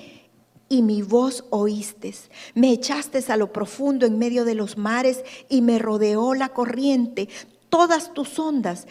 y 0.67 0.81
mi 0.81 1.01
voz 1.01 1.45
oíste. 1.49 2.13
Me 2.55 2.71
echaste 2.73 3.23
a 3.31 3.37
lo 3.37 3.53
profundo 3.53 4.05
en 4.05 4.19
medio 4.19 4.43
de 4.43 4.55
los 4.55 4.77
mares 4.77 5.23
y 5.47 5.61
me 5.61 5.79
rodeó 5.79 6.33
la 6.33 6.49
corriente. 6.49 7.29
Todas 7.69 8.13
tus 8.13 8.37
ondas 8.37 8.85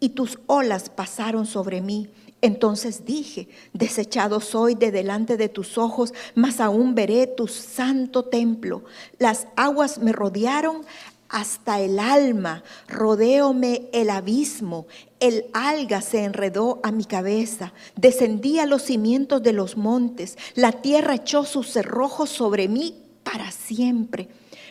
y 0.00 0.10
tus 0.10 0.38
olas 0.46 0.90
pasaron 0.90 1.46
sobre 1.46 1.80
mí. 1.80 2.08
Entonces 2.42 3.04
dije, 3.04 3.48
desechado 3.72 4.40
soy 4.40 4.74
de 4.74 4.90
delante 4.90 5.36
de 5.36 5.48
tus 5.48 5.78
ojos, 5.78 6.12
mas 6.34 6.60
aún 6.60 6.94
veré 6.94 7.26
tu 7.26 7.48
santo 7.48 8.24
templo. 8.24 8.84
Las 9.18 9.48
aguas 9.56 9.98
me 9.98 10.12
rodearon 10.12 10.82
hasta 11.28 11.80
el 11.80 11.98
alma, 11.98 12.62
rodeóme 12.88 13.88
el 13.92 14.10
abismo, 14.10 14.86
el 15.18 15.46
alga 15.54 16.00
se 16.00 16.24
enredó 16.24 16.78
a 16.82 16.92
mi 16.92 17.04
cabeza, 17.04 17.72
descendí 17.96 18.58
a 18.58 18.66
los 18.66 18.82
cimientos 18.82 19.42
de 19.42 19.52
los 19.52 19.76
montes, 19.76 20.38
la 20.54 20.72
tierra 20.72 21.16
echó 21.16 21.44
sus 21.44 21.72
cerrojos 21.72 22.30
sobre 22.30 22.68
mí 22.68 22.94
para 23.24 23.50
siempre. 23.50 24.28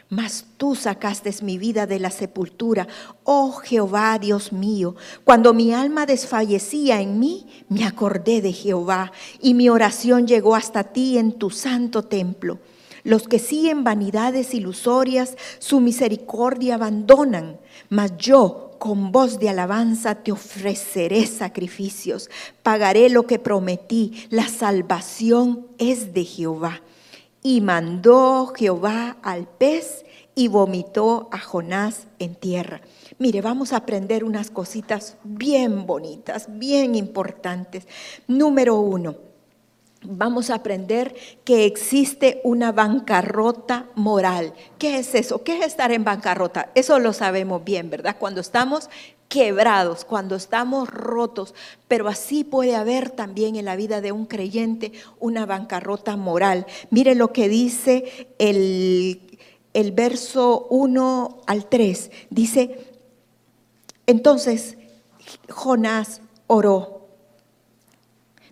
Mas 0.09 0.45
tú 0.57 0.75
sacaste 0.75 1.33
mi 1.41 1.57
vida 1.57 1.87
de 1.87 1.99
la 1.99 2.11
sepultura, 2.11 2.87
oh 3.23 3.53
Jehová, 3.53 4.19
Dios 4.19 4.53
mío. 4.53 4.95
Cuando 5.23 5.53
mi 5.53 5.73
alma 5.73 6.05
desfallecía 6.05 7.01
en 7.01 7.19
mí, 7.19 7.47
me 7.69 7.85
acordé 7.85 8.41
de 8.41 8.53
Jehová 8.53 9.11
y 9.41 9.55
mi 9.55 9.67
oración 9.67 10.27
llegó 10.27 10.55
hasta 10.55 10.83
ti 10.83 11.17
en 11.17 11.33
tu 11.33 11.49
santo 11.49 12.03
templo. 12.03 12.59
Los 13.03 13.27
que 13.27 13.39
siguen 13.39 13.83
vanidades 13.83 14.53
ilusorias, 14.53 15.37
su 15.59 15.79
misericordia 15.79 16.75
abandonan, 16.75 17.59
mas 17.89 18.15
yo 18.17 18.75
con 18.79 19.11
voz 19.11 19.39
de 19.39 19.49
alabanza 19.49 20.15
te 20.15 20.31
ofreceré 20.31 21.25
sacrificios, 21.25 22.29
pagaré 22.61 23.09
lo 23.09 23.25
que 23.25 23.39
prometí, 23.39 24.27
la 24.29 24.47
salvación 24.47 25.67
es 25.77 26.13
de 26.13 26.23
Jehová. 26.25 26.81
Y 27.45 27.61
mandó 27.61 28.53
Jehová 28.57 29.17
al 29.21 29.47
pez 29.47 30.03
y 30.33 30.47
vomitó 30.47 31.29
a 31.31 31.37
Jonás 31.37 32.07
en 32.17 32.33
tierra. 32.33 32.81
Mire, 33.19 33.41
vamos 33.41 33.71
a 33.71 33.77
aprender 33.77 34.23
unas 34.23 34.49
cositas 34.49 35.17
bien 35.23 35.85
bonitas, 35.85 36.47
bien 36.49 36.95
importantes. 36.95 37.87
Número 38.27 38.79
uno, 38.79 39.17
vamos 40.01 40.49
a 40.49 40.55
aprender 40.55 41.13
que 41.43 41.65
existe 41.65 42.41
una 42.43 42.71
bancarrota 42.71 43.91
moral. 43.93 44.55
¿Qué 44.79 44.97
es 44.97 45.13
eso? 45.13 45.43
¿Qué 45.43 45.59
es 45.59 45.67
estar 45.67 45.91
en 45.91 46.03
bancarrota? 46.03 46.71
Eso 46.73 46.97
lo 46.97 47.13
sabemos 47.13 47.63
bien, 47.63 47.91
¿verdad? 47.91 48.15
Cuando 48.17 48.41
estamos 48.41 48.89
quebrados, 49.27 50.05
cuando 50.05 50.35
estamos 50.35 50.89
rotos, 50.89 51.53
pero 51.87 52.07
así 52.07 52.43
puede 52.43 52.75
haber 52.75 53.09
también 53.09 53.55
en 53.55 53.65
la 53.65 53.75
vida 53.75 54.01
de 54.01 54.11
un 54.11 54.25
creyente 54.25 54.91
una 55.19 55.45
bancarrota 55.45 56.15
moral. 56.15 56.65
Mire 56.89 57.15
lo 57.15 57.33
que 57.33 57.49
dice 57.49 58.29
el, 58.39 59.39
el 59.73 59.91
verso 59.91 60.67
1 60.69 61.41
al 61.47 61.67
3. 61.67 62.11
Dice, 62.29 62.87
entonces 64.07 64.77
Jonás 65.49 66.21
oró 66.47 67.04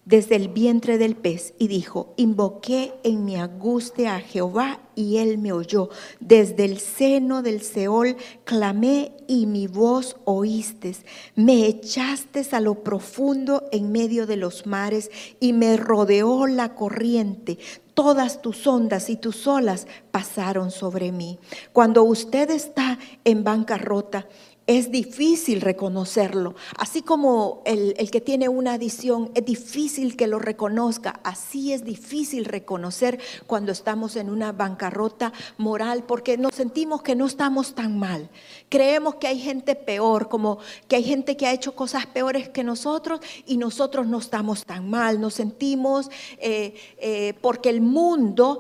desde 0.06 0.36
el 0.36 0.50
vientre 0.50 0.98
del 0.98 1.16
pez 1.16 1.54
y 1.58 1.68
dijo, 1.68 2.14
invoqué 2.18 2.94
en 3.04 3.24
mi 3.24 3.36
angustia 3.38 4.16
a 4.16 4.20
Jehová 4.20 4.80
y 4.96 5.18
él 5.18 5.38
me 5.38 5.54
oyó. 5.54 5.90
Desde 6.20 6.66
el 6.66 6.80
seno 6.80 7.42
del 7.42 7.62
Seol 7.62 8.18
clamé 8.44 9.14
y 9.28 9.46
mi 9.46 9.68
voz 9.68 10.18
oíste. 10.26 10.96
Me 11.36 11.66
echaste 11.66 12.46
a 12.52 12.60
lo 12.60 12.84
profundo 12.84 13.68
en 13.72 13.92
medio 13.92 14.28
de 14.28 14.38
los 14.38 14.66
mares 14.66 15.10
y 15.40 15.54
me 15.54 15.78
rodeó 15.78 16.48
la 16.48 16.76
corriente. 16.76 17.58
Todas 17.94 18.42
tus 18.42 18.66
ondas 18.66 19.10
y 19.10 19.18
tus 19.18 19.46
olas 19.46 19.88
pasaron 20.12 20.72
sobre 20.72 21.12
mí. 21.12 21.40
Cuando 21.74 22.04
usted 22.04 22.50
está 22.50 22.98
en 23.24 23.44
bancarrota, 23.44 24.28
es 24.66 24.92
difícil 24.92 25.62
reconocerlo. 25.62 26.56
Así 26.78 27.02
como 27.02 27.62
el, 27.66 27.96
que 28.12 28.22
tiene 28.22 28.48
una 28.48 28.74
adicción 28.74 29.32
es 29.36 29.46
difícil 29.46 30.16
que 30.16 30.28
lo 30.28 30.40
reconozca, 30.40 31.20
así 31.24 31.74
es 31.74 31.84
difícil 31.84 32.46
reconocer 32.46 33.20
cuando 33.46 33.72
estamos 33.72 34.16
en 34.16 34.30
una 34.30 34.52
bancarrota 34.52 35.34
moral 35.58 36.04
porque 36.08 36.38
nos 36.38 36.56
sentimos 36.56 37.02
que 37.02 37.16
no 37.16 37.26
estamos 37.26 37.76
tan 37.76 38.00
mal. 38.00 38.30
Creemos 38.70 39.16
que 39.16 39.28
hay 39.28 39.40
gente 39.40 39.76
peor, 39.76 40.30
como 40.30 40.60
que 40.88 40.96
hay 40.96 41.04
gente 41.04 41.36
que 41.36 41.48
ha 41.48 41.54
hecho 41.54 41.76
cosas 41.76 42.06
peores 42.06 42.50
que 42.50 42.64
nosotros 42.64 43.20
y 43.46 43.58
nosotros 43.58 44.08
no 44.08 44.20
estamos 44.20 44.66
tan 44.66 44.90
mal. 44.90 45.20
Nos 45.20 45.34
sentimos 45.34 46.10
eh, 46.38 46.74
eh, 46.98 47.34
porque 47.42 47.70
el 47.70 47.82
mundo... 47.82 48.60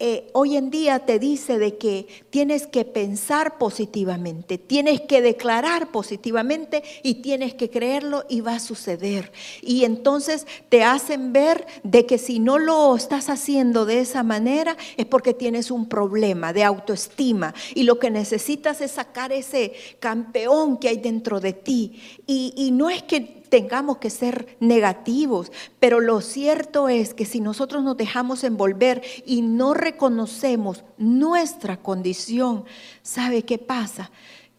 Eh, 0.00 0.30
hoy 0.32 0.56
en 0.56 0.70
día 0.70 1.00
te 1.00 1.18
dice 1.18 1.58
de 1.58 1.76
que 1.76 2.06
tienes 2.30 2.68
que 2.68 2.84
pensar 2.84 3.58
positivamente, 3.58 4.56
tienes 4.56 5.00
que 5.00 5.20
declarar 5.20 5.90
positivamente 5.90 6.84
y 7.02 7.14
tienes 7.14 7.54
que 7.54 7.68
creerlo 7.68 8.24
y 8.28 8.40
va 8.40 8.54
a 8.54 8.60
suceder. 8.60 9.32
Y 9.60 9.84
entonces 9.84 10.46
te 10.68 10.84
hacen 10.84 11.32
ver 11.32 11.66
de 11.82 12.06
que 12.06 12.18
si 12.18 12.38
no 12.38 12.58
lo 12.58 12.94
estás 12.94 13.28
haciendo 13.28 13.86
de 13.86 13.98
esa 13.98 14.22
manera 14.22 14.76
es 14.96 15.06
porque 15.06 15.34
tienes 15.34 15.72
un 15.72 15.88
problema 15.88 16.52
de 16.52 16.62
autoestima 16.62 17.52
y 17.74 17.82
lo 17.82 17.98
que 17.98 18.10
necesitas 18.10 18.80
es 18.80 18.92
sacar 18.92 19.32
ese 19.32 19.72
campeón 19.98 20.76
que 20.76 20.90
hay 20.90 20.98
dentro 20.98 21.40
de 21.40 21.54
ti. 21.54 22.00
Y 22.26 22.70
no 22.72 22.88
es 22.88 23.02
que 23.02 23.37
tengamos 23.48 23.98
que 23.98 24.10
ser 24.10 24.56
negativos, 24.60 25.52
pero 25.80 26.00
lo 26.00 26.20
cierto 26.20 26.88
es 26.88 27.14
que 27.14 27.24
si 27.24 27.40
nosotros 27.40 27.82
nos 27.82 27.96
dejamos 27.96 28.44
envolver 28.44 29.02
y 29.26 29.42
no 29.42 29.74
reconocemos 29.74 30.84
nuestra 30.96 31.78
condición, 31.78 32.64
¿sabe 33.02 33.42
qué 33.42 33.58
pasa? 33.58 34.10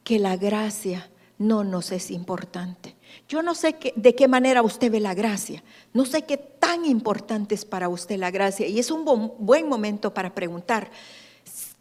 Que 0.03 0.19
la 0.19 0.37
gracia 0.37 1.09
no 1.37 1.63
nos 1.63 1.91
es 1.91 2.11
importante. 2.11 2.95
Yo 3.27 3.41
no 3.41 3.55
sé 3.55 3.75
de 3.95 4.15
qué 4.15 4.27
manera 4.27 4.61
usted 4.61 4.91
ve 4.91 4.99
la 4.99 5.13
gracia, 5.13 5.63
no 5.93 6.05
sé 6.05 6.23
qué 6.23 6.37
tan 6.37 6.85
importante 6.85 7.55
es 7.55 7.65
para 7.65 7.89
usted 7.89 8.17
la 8.17 8.29
gracia 8.29 8.67
y 8.67 8.79
es 8.79 8.91
un 8.91 9.05
buen 9.39 9.67
momento 9.67 10.13
para 10.13 10.35
preguntar, 10.35 10.91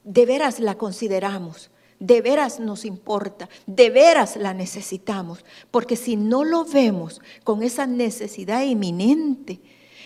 ¿de 0.04 0.26
veras 0.26 0.60
la 0.60 0.76
consideramos? 0.76 1.70
De 2.00 2.20
veras 2.20 2.60
nos 2.60 2.84
importa, 2.84 3.48
de 3.66 3.90
veras 3.90 4.36
la 4.36 4.54
necesitamos, 4.54 5.44
porque 5.70 5.96
si 5.96 6.16
no 6.16 6.44
lo 6.44 6.64
vemos 6.64 7.20
con 7.44 7.62
esa 7.62 7.86
necesidad 7.86 8.62
inminente, 8.62 9.60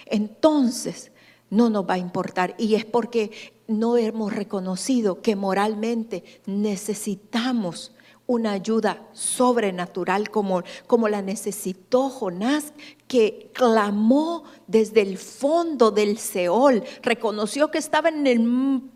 entonces 0.07 1.13
no 1.51 1.69
nos 1.69 1.89
va 1.89 1.95
a 1.95 1.99
importar. 1.99 2.55
Y 2.59 2.75
es 2.75 2.85
porque 2.85 3.31
no 3.69 3.97
hemos 3.97 4.33
reconocido 4.33 5.21
que 5.21 5.37
moralmente 5.37 6.25
necesitamos 6.47 7.93
una 8.33 8.53
ayuda 8.53 9.07
sobrenatural 9.13 10.31
como, 10.31 10.63
como 10.87 11.09
la 11.09 11.21
necesitó 11.21 12.09
Jonás, 12.09 12.73
que 13.07 13.51
clamó 13.53 14.45
desde 14.67 15.03
el 15.03 15.19
fondo 15.19 15.91
del 15.91 16.17
Seol, 16.17 16.83
reconoció 17.03 17.71
que 17.71 17.77
estaba 17.77 18.09
en 18.09 18.27
el 18.27 18.41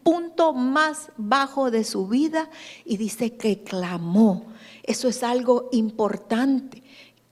punto 0.02 0.54
más 0.54 1.12
bajo 1.18 1.70
de 1.70 1.84
su 1.84 2.08
vida 2.08 2.48
y 2.86 2.96
dice 2.96 3.36
que 3.36 3.62
clamó. 3.62 4.46
Eso 4.82 5.08
es 5.08 5.22
algo 5.22 5.68
importante 5.72 6.82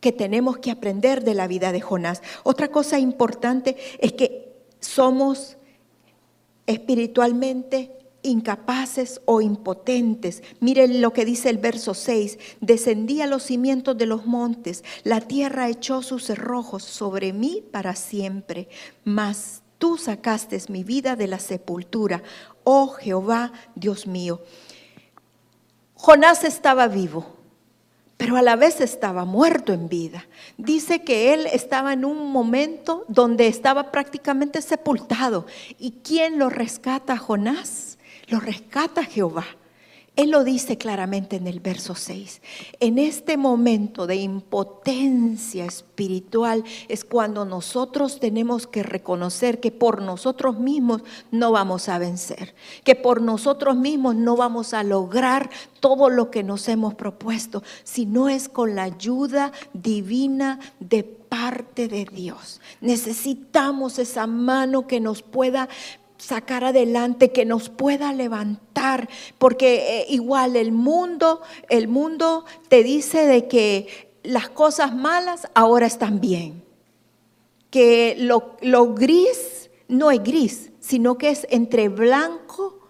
que 0.01 0.13
tenemos 0.13 0.59
que 0.59 0.71
aprender 0.71 1.25
de 1.25 1.33
la 1.33 1.47
vida 1.47 1.73
de 1.73 1.81
Jonás. 1.81 2.23
Otra 2.43 2.69
cosa 2.69 2.99
importante 2.99 3.79
es 3.99 4.13
que 4.13 4.53
somos 4.79 5.57
espiritualmente 6.67 8.04
incapaces 8.25 9.21
o 9.27 9.41
impotentes. 9.41 10.43
Miren 10.59 11.01
lo 11.01 11.13
que 11.13 11.25
dice 11.25 11.51
el 11.51 11.59
verso 11.59 11.95
6. 11.95 12.39
Descendí 12.61 13.21
a 13.21 13.27
los 13.27 13.45
cimientos 13.45 13.97
de 13.97 14.07
los 14.07 14.27
montes, 14.27 14.83
la 15.05 15.21
tierra 15.21 15.69
echó 15.69 16.03
sus 16.03 16.25
cerrojos 16.25 16.83
sobre 16.83 17.33
mí 17.33 17.63
para 17.71 17.95
siempre. 17.95 18.69
Mas 19.05 19.63
tú 19.79 19.99
sacaste 19.99 20.61
mi 20.69 20.83
vida 20.83 21.15
de 21.15 21.27
la 21.29 21.39
sepultura, 21.39 22.23
oh 22.65 22.89
Jehová, 22.89 23.53
Dios 23.75 24.07
mío. 24.07 24.41
Jonás 25.95 26.45
estaba 26.45 26.89
vivo, 26.89 27.27
pero 28.17 28.37
a 28.37 28.43
la 28.43 28.57
vez 28.57 28.81
estaba 28.81 29.25
muerto 29.25 29.73
en 29.73 29.89
vida. 29.89 30.27
Dice 30.57 31.03
que 31.03 31.35
él 31.35 31.47
estaba 31.47 31.93
en 31.93 32.05
un 32.05 32.31
momento 32.31 33.05
donde 33.09 33.47
estaba 33.47 33.91
prácticamente 33.91 34.63
sepultado. 34.63 35.47
¿Y 35.79 35.93
quién 36.03 36.39
lo 36.39 36.51
rescata 36.51 37.17
Jonás? 37.17 37.99
Lo 38.35 38.41
rescata 38.41 39.05
Jehová. 39.05 39.47
Él 40.17 40.33
lo 40.33 40.43
dice 40.43 40.77
claramente 40.77 41.37
en 41.37 41.47
el 41.47 41.61
verso 41.61 41.95
6. 41.95 42.43
En 42.81 42.99
este 42.99 43.37
momento 43.37 44.09
de 44.09 44.17
impotencia 44.17 45.65
espiritual 45.65 46.65
es 46.89 47.05
cuando 47.05 47.45
nosotros 47.45 48.19
tenemos 48.19 48.67
que 48.67 48.83
reconocer 48.83 49.61
que 49.61 49.71
por 49.71 50.03
nosotros 50.03 50.59
mismos 50.59 51.03
no 51.31 51.53
vamos 51.53 51.89
a 51.89 51.99
vencer, 51.99 52.57
que 52.83 52.97
por 52.97 53.23
nosotros 53.23 53.77
mismos 53.77 54.17
no 54.17 54.35
vamos 54.35 54.75
a 54.75 54.83
lograr 54.83 55.49
todo 55.79 56.11
lo 56.11 56.33
que 56.33 56.43
nos 56.43 56.69
hemos 56.69 56.95
propuesto, 56.95 57.63
si 57.85 58.05
no 58.05 58.29
es 58.29 58.49
con 58.49 58.75
la 58.75 58.83
ayuda 58.83 59.53
divina 59.75 60.59
de 60.81 61.05
parte 61.05 61.87
de 61.87 62.05
Dios. 62.05 62.61
Necesitamos 62.81 64.01
esa 64.01 64.27
mano 64.27 64.89
que 64.89 64.99
nos 64.99 65.23
pueda 65.23 65.69
sacar 66.25 66.65
adelante, 66.65 67.33
que 67.33 67.45
nos 67.45 67.69
pueda 67.69 68.13
levantar, 68.13 69.09
porque 69.39 70.01
eh, 70.01 70.07
igual 70.09 70.57
el 70.57 70.73
mundo, 70.73 71.43
el 71.69 71.89
mundo 71.89 72.45
te 72.69 72.83
dice 72.83 73.27
de 73.27 73.47
que 73.47 74.19
las 74.23 74.49
cosas 74.49 74.95
malas 74.95 75.49
ahora 75.55 75.87
están 75.87 76.21
bien, 76.21 76.65
que 77.71 78.17
lo, 78.19 78.57
lo 78.63 78.95
gris 78.95 79.71
no 79.89 80.11
es 80.11 80.23
gris, 80.23 80.73
sino 80.81 81.19
que 81.19 81.31
es 81.31 81.47
entre 81.51 81.89
blanco 81.89 82.89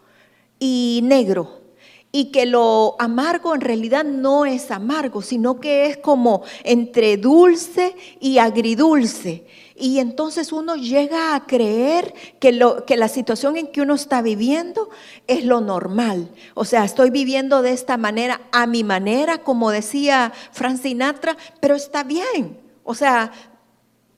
y 0.58 1.00
negro 1.02 1.64
y 2.12 2.26
que 2.26 2.46
lo 2.46 2.94
amargo 3.00 3.56
en 3.56 3.60
realidad 3.60 4.04
no 4.04 4.46
es 4.46 4.70
amargo, 4.70 5.20
sino 5.20 5.58
que 5.58 5.86
es 5.86 5.96
como 5.96 6.44
entre 6.62 7.16
dulce 7.16 7.96
y 8.20 8.38
agridulce. 8.38 9.44
Y 9.76 9.98
entonces 9.98 10.52
uno 10.52 10.76
llega 10.76 11.34
a 11.34 11.46
creer 11.46 12.14
que, 12.38 12.52
lo, 12.52 12.84
que 12.86 12.96
la 12.96 13.08
situación 13.08 13.56
en 13.56 13.66
que 13.66 13.80
uno 13.80 13.94
está 13.94 14.22
viviendo 14.22 14.88
es 15.26 15.44
lo 15.44 15.60
normal. 15.60 16.30
O 16.54 16.64
sea, 16.64 16.84
estoy 16.84 17.10
viviendo 17.10 17.60
de 17.60 17.72
esta 17.72 17.96
manera, 17.96 18.40
a 18.52 18.66
mi 18.66 18.84
manera, 18.84 19.38
como 19.38 19.70
decía 19.70 20.32
Frank 20.52 20.80
Sinatra, 20.80 21.36
pero 21.60 21.74
está 21.74 22.04
bien. 22.04 22.60
O 22.84 22.94
sea, 22.94 23.32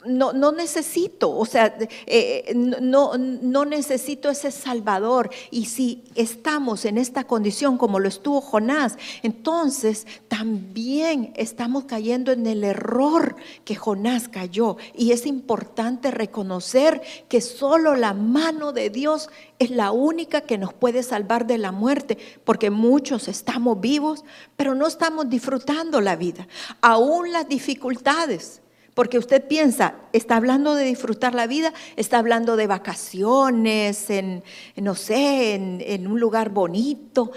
no, 0.07 0.33
no 0.33 0.53
necesito, 0.53 1.31
o 1.31 1.45
sea, 1.47 1.77
eh, 2.07 2.53
no, 2.55 3.17
no 3.17 3.65
necesito 3.65 4.31
ese 4.31 4.51
Salvador. 4.51 5.31
Y 5.51 5.67
si 5.67 6.05
estamos 6.15 6.85
en 6.85 6.99
esta 6.99 7.25
condición 7.25 7.79
como 7.79 7.99
lo 7.99 8.09
estuvo 8.09 8.41
Jonás, 8.41 8.97
entonces 9.23 10.07
también 10.29 11.33
estamos 11.37 11.85
cayendo 11.85 12.33
en 12.33 12.47
el 12.47 12.65
error 12.65 13.37
que 13.65 13.75
Jonás 13.75 14.29
cayó. 14.29 14.77
Y 14.95 15.13
es 15.13 15.27
importante 15.27 16.11
reconocer 16.11 17.03
que 17.29 17.41
solo 17.41 17.95
la 17.95 18.15
mano 18.15 18.73
de 18.73 18.91
Dios 18.91 19.29
es 19.59 19.71
la 19.71 19.93
única 19.93 20.43
que 20.43 20.59
nos 20.59 20.73
puede 20.75 21.03
salvar 21.03 21.47
de 21.47 21.59
la 21.59 21.73
muerte, 21.73 22.19
porque 22.45 22.71
muchos 22.71 23.29
estamos 23.29 23.81
vivos, 23.81 24.25
pero 24.57 24.75
no 24.75 24.87
estamos 24.87 25.29
disfrutando 25.29 26.01
la 26.01 26.17
vida. 26.17 26.47
Aún 26.81 27.33
las 27.33 27.49
dificultades 27.49 28.61
porque 28.97 29.19
usted 29.19 29.47
piensa, 29.47 29.97
está 30.15 30.37
hablando 30.37 30.75
de 30.75 30.87
disfrutar 30.87 31.35
la 31.35 31.47
vida, 31.47 31.75
está 31.97 32.17
hablando 32.17 32.57
de 32.57 32.67
vacaciones, 32.67 34.09
en, 34.09 34.43
no 34.77 34.95
sé, 34.95 35.53
en, 35.55 36.07
un 36.07 36.19
lugar 36.19 36.49
bonito. 36.49 37.31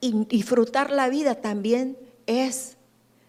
Y 0.00 0.24
disfrutar 0.24 0.90
la 0.90 1.10
vida 1.10 1.34
también 1.34 1.98
es 2.24 2.78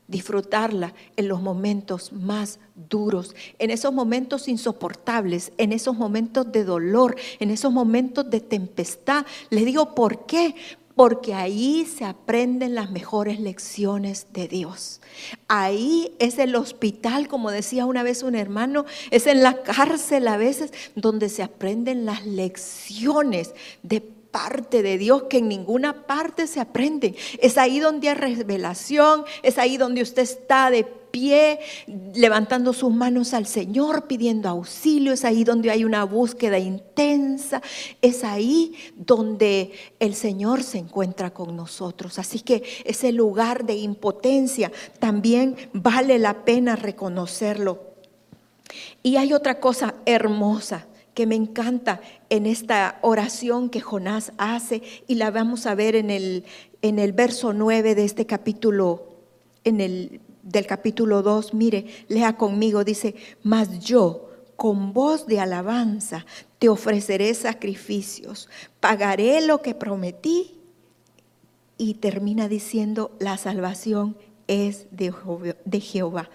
disfrutarla 0.08 0.94
en 1.18 1.28
los 1.28 1.42
momentos 1.42 2.14
más 2.14 2.62
duros, 2.90 3.36
en 3.60 3.72
esos 3.72 3.92
momentos 3.92 4.48
insoportables, 4.48 5.52
en 5.58 5.74
esos 5.74 5.98
momentos 5.98 6.50
de 6.50 6.64
dolor, 6.64 7.18
en 7.42 7.52
esos 7.52 7.74
momentos 7.74 8.30
de 8.30 8.40
tempestad. 8.40 9.26
Le 9.50 9.66
digo, 9.66 9.94
¿por 9.94 10.26
qué? 10.26 10.56
Porque 10.96 11.34
ahí 11.34 11.86
se 11.86 12.06
aprenden 12.06 12.74
las 12.74 12.90
mejores 12.90 13.40
lecciones 13.40 14.28
de 14.32 14.48
Dios. 14.48 15.02
Ahí 15.48 16.16
es 16.20 16.40
el 16.40 16.56
hospital, 16.56 17.28
como 17.28 17.52
decía 17.52 17.86
una 17.86 18.04
vez 18.04 18.24
un 18.24 18.36
hermano, 18.36 18.86
es 19.12 19.28
en 19.28 19.44
la 19.44 19.62
cárcel 19.64 20.28
a 20.28 20.38
veces 20.38 20.72
donde 20.96 21.30
se 21.30 21.44
aprenden 21.44 22.06
las 22.06 22.26
lecciones 22.26 23.54
de 23.84 24.02
parte 24.36 24.84
de 24.84 24.98
Dios 24.98 25.24
que 25.30 25.38
en 25.38 25.48
ninguna 25.48 26.08
parte 26.08 26.48
se 26.48 26.60
aprende. 26.60 27.16
Es 27.40 27.58
ahí 27.58 27.80
donde 27.80 28.10
hay 28.10 28.16
revelación, 28.16 29.24
es 29.44 29.58
ahí 29.58 29.78
donde 29.78 30.02
usted 30.02 30.24
está 30.24 30.70
de 30.70 30.84
pie, 31.16 31.60
levantando 32.14 32.74
sus 32.74 32.94
manos 32.94 33.34
al 33.34 33.46
Señor, 33.46 34.06
pidiendo 34.06 34.50
auxilio. 34.50 35.14
Es 35.14 35.24
ahí 35.24 35.46
donde 35.46 35.72
hay 35.72 35.86
una 35.86 36.04
búsqueda 36.04 36.60
intensa. 36.60 37.62
Es 38.02 38.26
ahí 38.26 38.76
donde 38.98 39.72
el 40.02 40.14
Señor 40.14 40.62
se 40.62 40.78
encuentra 40.78 41.30
con 41.34 41.56
nosotros. 41.56 42.20
Así 42.20 42.42
que 42.42 42.64
ese 42.84 43.14
lugar 43.14 43.66
de 43.66 43.76
impotencia 43.76 44.74
también 45.00 45.56
vale 45.72 46.20
la 46.20 46.44
pena 46.44 46.76
reconocerlo. 46.76 47.80
Y 49.02 49.16
hay 49.16 49.32
otra 49.32 49.62
cosa 49.62 49.96
hermosa 50.06 50.86
que 51.14 51.26
me 51.26 51.36
encanta 51.36 52.02
en 52.30 52.46
esta 52.46 53.00
oración 53.02 53.70
que 53.70 53.80
Jonás 53.80 54.34
hace 54.38 54.82
y 55.08 55.16
la 55.16 55.32
vamos 55.32 55.66
a 55.66 55.76
ver 55.76 55.96
en 55.96 56.10
el, 56.10 56.44
en 56.82 57.00
el 57.00 57.14
verso 57.14 57.54
9 57.54 57.96
de 57.96 58.04
este 58.04 58.26
capítulo, 58.26 59.16
en 59.64 59.80
el 59.80 60.20
del 60.46 60.66
capítulo 60.66 61.22
2, 61.22 61.54
mire, 61.54 61.86
lea 62.08 62.38
conmigo, 62.38 62.86
dice, 62.86 63.16
mas 63.44 63.80
yo 63.80 64.30
con 64.56 64.94
voz 64.94 65.28
de 65.28 65.42
alabanza 65.42 66.26
te 66.60 66.70
ofreceré 66.70 67.34
sacrificios, 67.34 68.48
pagaré 68.80 69.46
lo 69.46 69.62
que 69.62 69.76
prometí 69.76 70.54
y 71.78 71.96
termina 71.96 72.48
diciendo, 72.48 73.12
la 73.20 73.38
salvación 73.38 74.16
es 74.48 74.88
de 74.92 75.82
Jehová. 75.82 76.30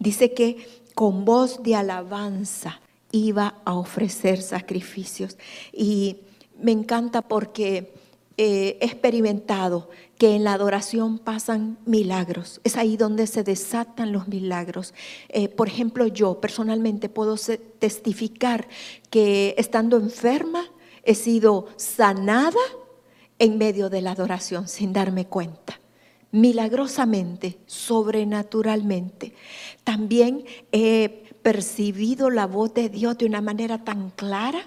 Dice 0.00 0.32
que 0.34 0.66
con 0.94 1.24
voz 1.24 1.62
de 1.62 1.76
alabanza 1.76 2.80
iba 3.12 3.60
a 3.64 3.74
ofrecer 3.74 4.42
sacrificios. 4.42 5.36
Y 5.72 6.18
me 6.60 6.72
encanta 6.72 7.22
porque 7.22 7.92
he 8.42 8.78
experimentado 8.80 9.90
que 10.16 10.34
en 10.34 10.44
la 10.44 10.54
adoración 10.54 11.18
pasan 11.18 11.76
milagros. 11.84 12.62
Es 12.64 12.78
ahí 12.78 12.96
donde 12.96 13.26
se 13.26 13.44
desatan 13.44 14.12
los 14.12 14.28
milagros. 14.28 14.94
Eh, 15.28 15.50
por 15.50 15.68
ejemplo, 15.68 16.06
yo 16.06 16.40
personalmente 16.40 17.10
puedo 17.10 17.36
testificar 17.78 18.66
que 19.10 19.54
estando 19.58 19.98
enferma 19.98 20.64
he 21.02 21.14
sido 21.14 21.66
sanada 21.76 22.64
en 23.38 23.58
medio 23.58 23.90
de 23.90 24.00
la 24.00 24.12
adoración 24.12 24.68
sin 24.68 24.94
darme 24.94 25.26
cuenta. 25.26 25.78
Milagrosamente, 26.32 27.58
sobrenaturalmente. 27.66 29.34
También 29.84 30.46
he 30.72 31.24
percibido 31.42 32.30
la 32.30 32.46
voz 32.46 32.72
de 32.72 32.88
Dios 32.88 33.18
de 33.18 33.26
una 33.26 33.42
manera 33.42 33.84
tan 33.84 34.08
clara. 34.08 34.66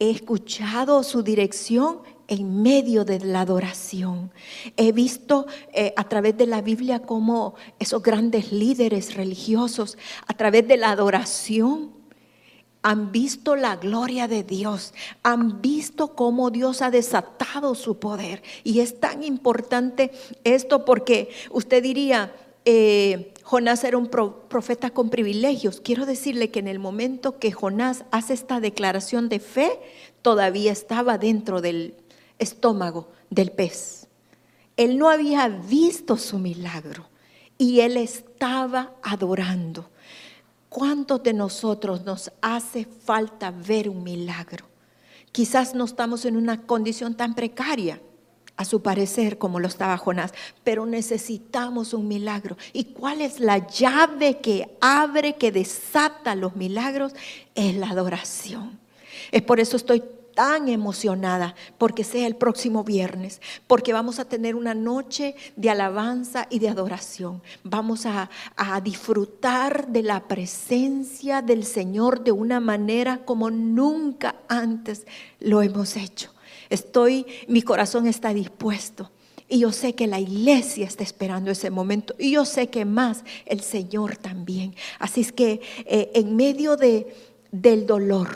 He 0.00 0.10
escuchado 0.10 1.04
su 1.04 1.22
dirección 1.22 2.15
en 2.28 2.62
medio 2.62 3.04
de 3.04 3.20
la 3.20 3.42
adoración. 3.42 4.30
He 4.76 4.92
visto 4.92 5.46
eh, 5.72 5.92
a 5.96 6.08
través 6.08 6.36
de 6.36 6.46
la 6.46 6.60
Biblia 6.62 7.00
cómo 7.00 7.54
esos 7.78 8.02
grandes 8.02 8.52
líderes 8.52 9.14
religiosos, 9.14 9.96
a 10.26 10.34
través 10.34 10.66
de 10.66 10.76
la 10.76 10.90
adoración, 10.90 11.94
han 12.82 13.10
visto 13.10 13.56
la 13.56 13.74
gloria 13.74 14.28
de 14.28 14.44
Dios, 14.44 14.94
han 15.24 15.60
visto 15.60 16.14
cómo 16.14 16.50
Dios 16.50 16.82
ha 16.82 16.90
desatado 16.92 17.74
su 17.74 17.98
poder. 17.98 18.44
Y 18.62 18.78
es 18.78 19.00
tan 19.00 19.24
importante 19.24 20.12
esto 20.44 20.84
porque 20.84 21.30
usted 21.50 21.82
diría, 21.82 22.32
eh, 22.64 23.32
Jonás 23.42 23.82
era 23.82 23.98
un 23.98 24.08
profeta 24.08 24.90
con 24.90 25.10
privilegios. 25.10 25.80
Quiero 25.80 26.06
decirle 26.06 26.50
que 26.50 26.60
en 26.60 26.68
el 26.68 26.78
momento 26.78 27.40
que 27.40 27.50
Jonás 27.50 28.04
hace 28.12 28.34
esta 28.34 28.60
declaración 28.60 29.28
de 29.28 29.40
fe, 29.40 29.80
todavía 30.22 30.70
estaba 30.70 31.18
dentro 31.18 31.60
del 31.60 31.94
estómago 32.38 33.08
del 33.30 33.50
pez. 33.50 34.06
Él 34.76 34.98
no 34.98 35.08
había 35.08 35.48
visto 35.48 36.16
su 36.16 36.38
milagro 36.38 37.08
y 37.58 37.80
él 37.80 37.96
estaba 37.96 38.92
adorando. 39.02 39.88
¿Cuántos 40.68 41.22
de 41.22 41.32
nosotros 41.32 42.04
nos 42.04 42.30
hace 42.42 42.84
falta 42.84 43.50
ver 43.50 43.88
un 43.88 44.02
milagro? 44.02 44.66
Quizás 45.32 45.74
no 45.74 45.84
estamos 45.84 46.24
en 46.24 46.36
una 46.36 46.62
condición 46.62 47.14
tan 47.16 47.34
precaria, 47.34 48.00
a 48.56 48.64
su 48.64 48.82
parecer, 48.82 49.38
como 49.38 49.60
lo 49.60 49.68
estaba 49.68 49.98
Jonás, 49.98 50.32
pero 50.64 50.86
necesitamos 50.86 51.92
un 51.92 52.08
milagro. 52.08 52.56
¿Y 52.72 52.84
cuál 52.84 53.20
es 53.20 53.38
la 53.38 53.66
llave 53.68 54.38
que 54.38 54.76
abre, 54.80 55.36
que 55.36 55.52
desata 55.52 56.34
los 56.34 56.56
milagros? 56.56 57.12
Es 57.54 57.74
la 57.76 57.90
adoración. 57.90 58.78
Es 59.30 59.42
por 59.42 59.60
eso 59.60 59.76
estoy 59.76 60.02
tan 60.36 60.68
emocionada 60.68 61.54
porque 61.78 62.04
sea 62.04 62.26
el 62.26 62.36
próximo 62.36 62.84
viernes, 62.84 63.40
porque 63.66 63.94
vamos 63.94 64.18
a 64.20 64.26
tener 64.26 64.54
una 64.54 64.74
noche 64.74 65.34
de 65.56 65.70
alabanza 65.70 66.46
y 66.50 66.58
de 66.58 66.68
adoración. 66.68 67.42
Vamos 67.64 68.04
a, 68.04 68.28
a, 68.54 68.80
disfrutar 68.82 69.88
de 69.88 70.02
la 70.02 70.28
presencia 70.28 71.40
del 71.40 71.64
Señor 71.64 72.22
de 72.22 72.32
una 72.32 72.60
manera 72.60 73.24
como 73.24 73.50
nunca 73.50 74.36
antes 74.46 75.06
lo 75.40 75.62
hemos 75.62 75.96
hecho. 75.96 76.32
Estoy, 76.68 77.26
mi 77.48 77.62
corazón 77.62 78.06
está 78.06 78.34
dispuesto. 78.34 79.10
Y 79.48 79.60
yo 79.60 79.72
sé 79.72 79.94
que 79.94 80.06
la 80.06 80.20
iglesia 80.20 80.86
está 80.86 81.02
esperando 81.02 81.50
ese 81.50 81.70
momento. 81.70 82.14
Y 82.18 82.32
yo 82.32 82.44
sé 82.44 82.68
que 82.68 82.84
más 82.84 83.24
el 83.46 83.62
Señor 83.62 84.16
también. 84.18 84.74
Así 84.98 85.22
es 85.22 85.32
que 85.32 85.62
eh, 85.86 86.10
en 86.14 86.36
medio 86.36 86.76
de, 86.76 87.14
del 87.52 87.86
dolor 87.86 88.28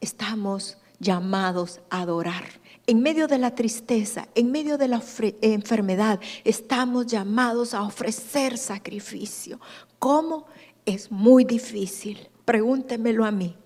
estamos 0.00 0.78
llamados 0.98 1.80
a 1.90 2.02
adorar. 2.02 2.44
En 2.86 3.02
medio 3.02 3.26
de 3.26 3.38
la 3.38 3.54
tristeza, 3.54 4.28
en 4.34 4.50
medio 4.52 4.78
de 4.78 4.88
la 4.88 5.02
enfermedad, 5.42 6.20
estamos 6.44 7.06
llamados 7.06 7.74
a 7.74 7.82
ofrecer 7.82 8.58
sacrificio. 8.58 9.60
¿Cómo? 9.98 10.46
Es 10.84 11.10
muy 11.10 11.44
difícil. 11.44 12.28
Pregúntemelo 12.44 13.24
a 13.24 13.32
mí. 13.32 13.56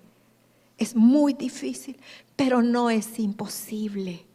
Es 0.77 0.95
muy 0.95 1.33
difícil, 1.33 1.97
pero 2.35 2.63
no 2.63 2.89
es 2.89 3.19
imposible. 3.19 4.25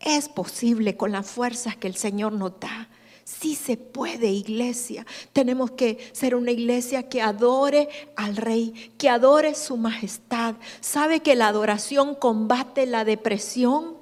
Es 0.00 0.28
posible 0.28 0.96
con 0.96 1.12
las 1.12 1.30
fuerzas 1.30 1.76
que 1.76 1.86
el 1.86 1.96
Señor 1.96 2.32
nos 2.32 2.58
da. 2.58 2.88
Sí 3.24 3.54
se 3.54 3.76
puede, 3.76 4.28
iglesia. 4.28 5.06
Tenemos 5.32 5.70
que 5.70 5.98
ser 6.12 6.34
una 6.34 6.50
iglesia 6.50 7.08
que 7.08 7.22
adore 7.22 7.88
al 8.16 8.36
rey, 8.36 8.92
que 8.98 9.08
adore 9.08 9.54
su 9.54 9.76
majestad. 9.76 10.56
¿Sabe 10.80 11.20
que 11.20 11.36
la 11.36 11.48
adoración 11.48 12.14
combate 12.14 12.86
la 12.86 13.04
depresión? 13.04 13.96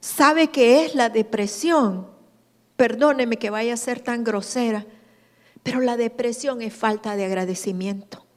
¿Sabe 0.00 0.48
qué 0.48 0.84
es 0.84 0.94
la 0.94 1.08
depresión? 1.08 2.06
Perdóneme 2.76 3.38
que 3.38 3.50
vaya 3.50 3.74
a 3.74 3.78
ser 3.78 4.00
tan 4.00 4.22
grosera, 4.22 4.86
pero 5.62 5.80
la 5.80 5.96
depresión 5.96 6.62
es 6.62 6.72
falta 6.74 7.16
de 7.16 7.24
agradecimiento. 7.24 8.27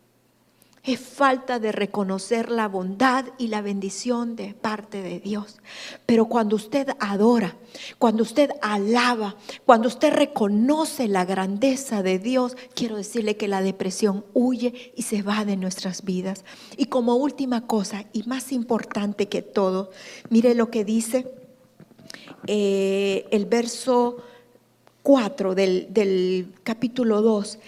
Es 0.84 1.00
falta 1.00 1.60
de 1.60 1.72
reconocer 1.72 2.50
la 2.50 2.67
bondad 2.67 3.26
y 3.38 3.50
la 3.50 3.62
bendición 3.62 4.36
de 4.36 4.56
parte 4.56 5.04
de 5.04 5.20
Dios. 5.20 5.60
Pero 6.08 6.26
cuando 6.26 6.56
usted 6.56 6.89
adora, 7.00 7.56
cuando 8.00 8.24
usted 8.24 8.50
alaba, 8.63 9.36
cuando 9.63 9.88
usted 9.88 10.12
reconoce 10.12 11.08
la 11.08 11.24
grandeza 11.24 12.02
de 12.02 12.17
Dios, 12.17 12.58
quiero 12.74 12.96
decirle 12.96 13.38
que 13.38 13.48
la 13.48 13.62
depresión 13.62 14.26
huye 14.34 14.91
y 14.96 15.04
se 15.04 15.22
va 15.22 15.46
de 15.46 15.56
nuestras 15.56 16.04
vidas. 16.04 16.46
Y 16.78 16.86
como 16.86 17.15
última 17.15 17.67
cosa 17.67 18.06
y 18.12 18.24
más 18.24 18.52
importante 18.52 19.30
que 19.30 19.44
todo, 19.44 19.91
mire 20.30 20.56
lo 20.56 20.72
que 20.72 20.84
dice 20.84 21.32
eh, 22.48 23.28
el 23.30 23.46
verso 23.46 24.17
4 25.04 25.54
del, 25.54 25.88
del 25.91 26.54
capítulo 26.63 27.22
2 27.22 27.60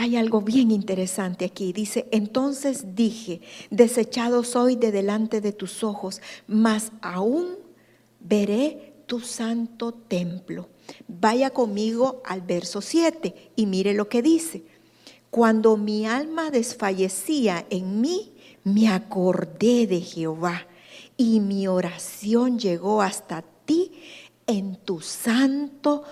hay 0.00 0.16
algo 0.16 0.40
bien 0.40 0.70
interesante 0.70 1.44
aquí. 1.44 1.74
Dice, 1.74 2.08
entonces 2.10 2.94
dije, 2.94 3.42
desechado 3.68 4.44
soy 4.44 4.74
de 4.74 4.92
delante 4.92 5.42
de 5.42 5.52
tus 5.52 5.84
ojos, 5.84 6.22
mas 6.46 6.90
aún 7.02 7.56
veré 8.18 8.94
tu 9.04 9.20
santo 9.20 9.92
templo. 9.92 10.70
Vaya 11.06 11.50
conmigo 11.50 12.22
al 12.24 12.40
verso 12.40 12.80
7 12.80 13.52
y 13.56 13.66
mire 13.66 13.92
lo 13.92 14.08
que 14.08 14.22
dice. 14.22 14.64
Cuando 15.28 15.76
mi 15.76 16.06
alma 16.06 16.50
desfallecía 16.50 17.66
en 17.68 18.00
mí, 18.00 18.32
me 18.64 18.88
acordé 18.88 19.86
de 19.86 20.00
Jehová 20.00 20.66
y 21.18 21.40
mi 21.40 21.68
oración 21.68 22.58
llegó 22.58 23.02
hasta 23.02 23.44
ti 23.66 23.92
en 24.46 24.76
tu 24.76 25.02
santo 25.02 26.04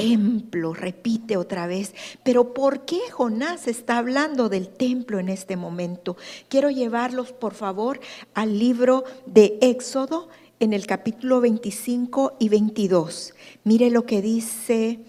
templo, 0.00 0.72
repite 0.72 1.36
otra 1.36 1.66
vez. 1.66 1.94
Pero 2.22 2.54
¿por 2.54 2.84
qué 2.84 3.00
Jonás 3.10 3.68
está 3.68 3.98
hablando 3.98 4.48
del 4.48 4.68
templo 4.68 5.18
en 5.18 5.28
este 5.28 5.56
momento? 5.56 6.16
Quiero 6.48 6.70
llevarlos, 6.70 7.32
por 7.32 7.54
favor, 7.54 8.00
al 8.34 8.58
libro 8.58 9.04
de 9.26 9.58
Éxodo 9.60 10.28
en 10.58 10.72
el 10.72 10.86
capítulo 10.86 11.40
25 11.40 12.36
y 12.38 12.48
22. 12.48 13.34
Mire 13.64 13.90
lo 13.90 14.06
que 14.06 14.22
dice 14.22 15.00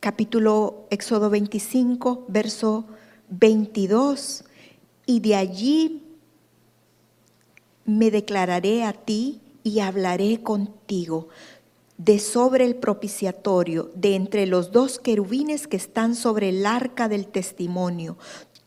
capítulo 0.00 0.86
Éxodo 0.90 1.30
25, 1.30 2.24
verso 2.28 2.86
22. 3.28 4.44
Y 5.06 5.20
de 5.20 5.36
allí 5.36 6.02
me 7.84 8.10
declararé 8.10 8.84
a 8.84 8.92
ti 8.92 9.40
y 9.62 9.80
hablaré 9.80 10.42
contigo 10.42 11.28
de 12.04 12.18
sobre 12.18 12.64
el 12.64 12.76
propiciatorio, 12.76 13.90
de 13.94 14.14
entre 14.14 14.46
los 14.46 14.72
dos 14.72 14.98
querubines 14.98 15.66
que 15.66 15.76
están 15.76 16.14
sobre 16.14 16.48
el 16.48 16.64
arca 16.64 17.10
del 17.10 17.26
testimonio, 17.26 18.16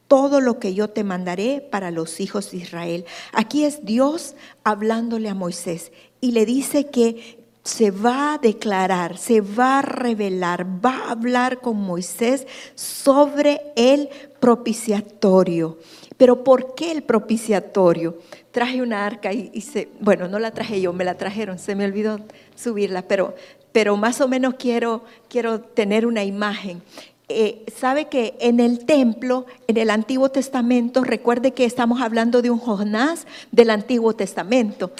todo 0.08 0.40
lo 0.40 0.60
que 0.60 0.76
yo 0.76 0.92
te 0.92 1.04
mandaré 1.04 1.60
para 1.60 1.90
los 1.90 2.20
hijos 2.20 2.52
de 2.52 2.58
Israel. 2.58 3.06
Aquí 3.32 3.64
es 3.64 3.84
Dios 3.84 4.36
hablándole 4.64 5.30
a 5.30 5.34
Moisés 5.34 5.92
y 6.22 6.34
le 6.34 6.46
dice 6.46 6.92
que 6.92 7.43
se 7.64 7.92
va 7.92 8.34
a 8.34 8.38
declarar, 8.38 9.18
se 9.18 9.40
va 9.40 9.80
a 9.80 9.82
revelar, 9.82 10.66
va 10.86 11.08
a 11.08 11.12
hablar 11.12 11.62
con 11.62 11.78
Moisés 11.78 12.46
sobre 12.76 13.62
el 13.76 14.10
propiciatorio. 14.40 15.78
Pero 16.18 16.44
¿por 16.44 16.76
qué 16.76 16.92
el 16.92 17.04
propiciatorio? 17.04 18.18
Traje 18.52 18.82
una 18.82 19.06
arca 19.06 19.32
y, 19.32 19.62
se, 19.62 19.90
bueno, 20.00 20.28
no 20.28 20.40
la 20.40 20.52
traje 20.52 20.80
yo, 20.82 20.94
me 20.94 21.06
la 21.06 21.16
trajeron, 21.16 21.58
se 21.58 21.76
me 21.76 21.86
olvidó 21.86 22.20
subirla, 22.56 23.04
pero, 23.04 23.34
pero 23.72 23.96
más 23.98 24.20
o 24.22 24.28
menos 24.28 24.56
quiero, 24.56 25.04
quiero 25.30 25.62
tener 25.62 26.06
una 26.06 26.24
imagen. 26.24 26.82
Eh, 27.30 27.66
sabe 27.76 28.10
que 28.10 28.36
en 28.42 28.60
el 28.60 28.86
templo, 28.86 29.46
en 29.68 29.78
el 29.78 29.90
Antiguo 29.90 30.30
Testamento, 30.30 31.04
recuerde 31.04 31.52
que 31.52 31.64
estamos 31.64 32.02
hablando 32.02 32.42
de 32.42 32.52
un 32.52 32.60
Jonás 32.60 33.26
del 33.52 33.70
Antiguo 33.70 34.14
Testamento. 34.14 34.92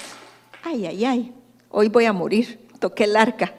Ay, 0.62 0.86
ay, 0.86 1.04
ay, 1.04 1.33
hoy 1.74 1.88
voy 1.88 2.04
a 2.06 2.12
morir, 2.12 2.66
toqué 2.78 3.04
el 3.04 3.16
arca. 3.16 3.52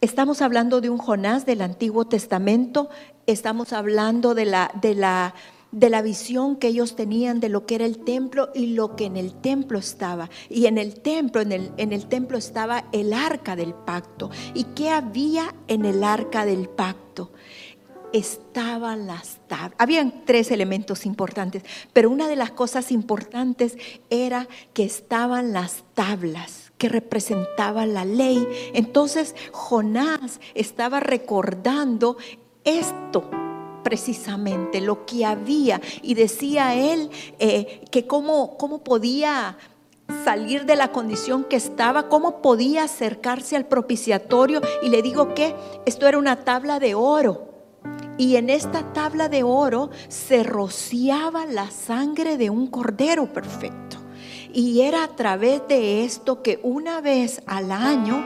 Estamos 0.00 0.42
hablando 0.42 0.80
de 0.80 0.90
un 0.90 0.98
Jonás 0.98 1.44
del 1.44 1.60
Antiguo 1.60 2.06
Testamento, 2.06 2.88
estamos 3.26 3.72
hablando 3.72 4.34
de 4.34 4.44
la, 4.44 4.70
de 4.80 4.94
la 4.94 5.34
de 5.70 5.90
la 5.90 6.00
visión 6.00 6.56
que 6.56 6.68
ellos 6.68 6.96
tenían 6.96 7.40
de 7.40 7.50
lo 7.50 7.66
que 7.66 7.74
era 7.74 7.84
el 7.84 7.98
templo 7.98 8.50
y 8.54 8.68
lo 8.68 8.96
que 8.96 9.04
en 9.04 9.16
el 9.16 9.34
templo 9.34 9.78
estaba. 9.78 10.30
Y 10.48 10.66
en 10.66 10.78
el 10.78 11.00
templo, 11.00 11.42
en 11.42 11.52
el, 11.52 11.72
en 11.76 11.92
el 11.92 12.06
templo 12.06 12.38
estaba 12.38 12.84
el 12.92 13.12
arca 13.12 13.54
del 13.54 13.74
pacto. 13.74 14.30
¿Y 14.54 14.64
qué 14.64 14.90
había 14.90 15.54
en 15.66 15.84
el 15.84 16.04
arca 16.04 16.46
del 16.46 16.68
pacto? 16.68 17.32
Estaban 18.12 19.06
las 19.06 19.38
tablas. 19.46 19.74
Habían 19.78 20.24
tres 20.24 20.50
elementos 20.50 21.06
importantes, 21.06 21.62
pero 21.92 22.10
una 22.10 22.28
de 22.28 22.36
las 22.36 22.50
cosas 22.50 22.90
importantes 22.92 23.76
era 24.10 24.48
que 24.72 24.84
estaban 24.84 25.52
las 25.52 25.84
tablas 25.94 26.72
que 26.78 26.88
representaban 26.88 27.92
la 27.92 28.04
ley. 28.04 28.46
Entonces 28.72 29.34
Jonás 29.52 30.40
estaba 30.54 31.00
recordando 31.00 32.16
esto 32.64 33.28
precisamente 33.82 34.80
lo 34.80 35.06
que 35.06 35.24
había 35.24 35.80
y 36.02 36.14
decía 36.14 36.74
él 36.74 37.10
eh, 37.38 37.84
que 37.90 38.06
cómo, 38.06 38.56
cómo 38.58 38.84
podía 38.84 39.56
salir 40.24 40.64
de 40.64 40.76
la 40.76 40.92
condición 40.92 41.44
que 41.44 41.56
estaba, 41.56 42.08
cómo 42.08 42.40
podía 42.40 42.84
acercarse 42.84 43.56
al 43.56 43.66
propiciatorio 43.66 44.60
y 44.82 44.88
le 44.88 45.02
digo 45.02 45.34
que 45.34 45.54
esto 45.86 46.06
era 46.06 46.18
una 46.18 46.44
tabla 46.44 46.78
de 46.78 46.94
oro. 46.94 47.47
Y 48.18 48.36
en 48.36 48.50
esta 48.50 48.92
tabla 48.92 49.28
de 49.28 49.44
oro 49.44 49.90
se 50.08 50.42
rociaba 50.42 51.46
la 51.46 51.70
sangre 51.70 52.36
de 52.36 52.50
un 52.50 52.66
cordero 52.66 53.32
perfecto. 53.32 53.96
Y 54.52 54.80
era 54.80 55.04
a 55.04 55.14
través 55.14 55.62
de 55.68 56.04
esto 56.04 56.42
que 56.42 56.58
una 56.62 57.00
vez 57.00 57.42
al 57.46 57.70
año 57.70 58.24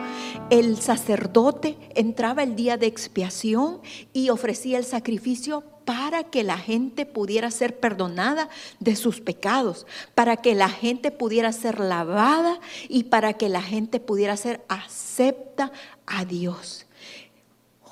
el 0.50 0.78
sacerdote 0.78 1.76
entraba 1.94 2.42
el 2.42 2.57
día 2.57 2.76
de 2.76 2.87
expiación 2.87 3.81
y 4.12 4.31
ofrecía 4.31 4.78
el 4.78 4.85
sacrificio 4.85 5.64
para 5.85 6.24
que 6.24 6.44
la 6.44 6.59
gente 6.59 7.07
pudiera 7.07 7.50
ser 7.50 7.78
perdonada 7.81 8.48
de 8.78 8.96
sus 8.96 9.20
pecados, 9.20 9.87
para 10.14 10.37
que 10.37 10.55
la 10.55 10.68
gente 10.68 11.11
pudiera 11.11 11.52
ser 11.52 11.81
lavada 11.81 12.61
y 12.88 13.05
para 13.05 13.35
que 13.35 13.48
la 13.48 13.62
gente 13.62 14.00
pudiera 14.00 14.37
ser 14.37 14.64
acepta 14.68 15.72
a 16.07 16.24
Dios. 16.24 16.87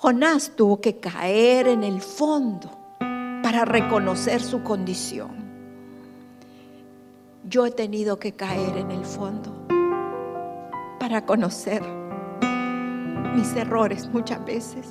Jonás 0.01 0.53
tuvo 0.57 0.81
que 0.81 0.97
caer 0.99 1.69
en 1.69 1.85
el 1.85 2.01
fondo 2.01 2.71
para 3.43 3.65
reconocer 3.65 4.43
su 4.43 4.63
condición 4.63 5.41
yo 7.51 7.67
he 7.67 7.71
tenido 7.73 8.19
que 8.19 8.33
caer 8.33 8.77
en 8.77 8.91
el 8.93 9.05
fondo 9.05 9.53
para 11.01 11.27
conocer 11.27 11.83
mis 13.35 13.55
errores 13.57 14.09
muchas 14.13 14.45
veces 14.45 14.87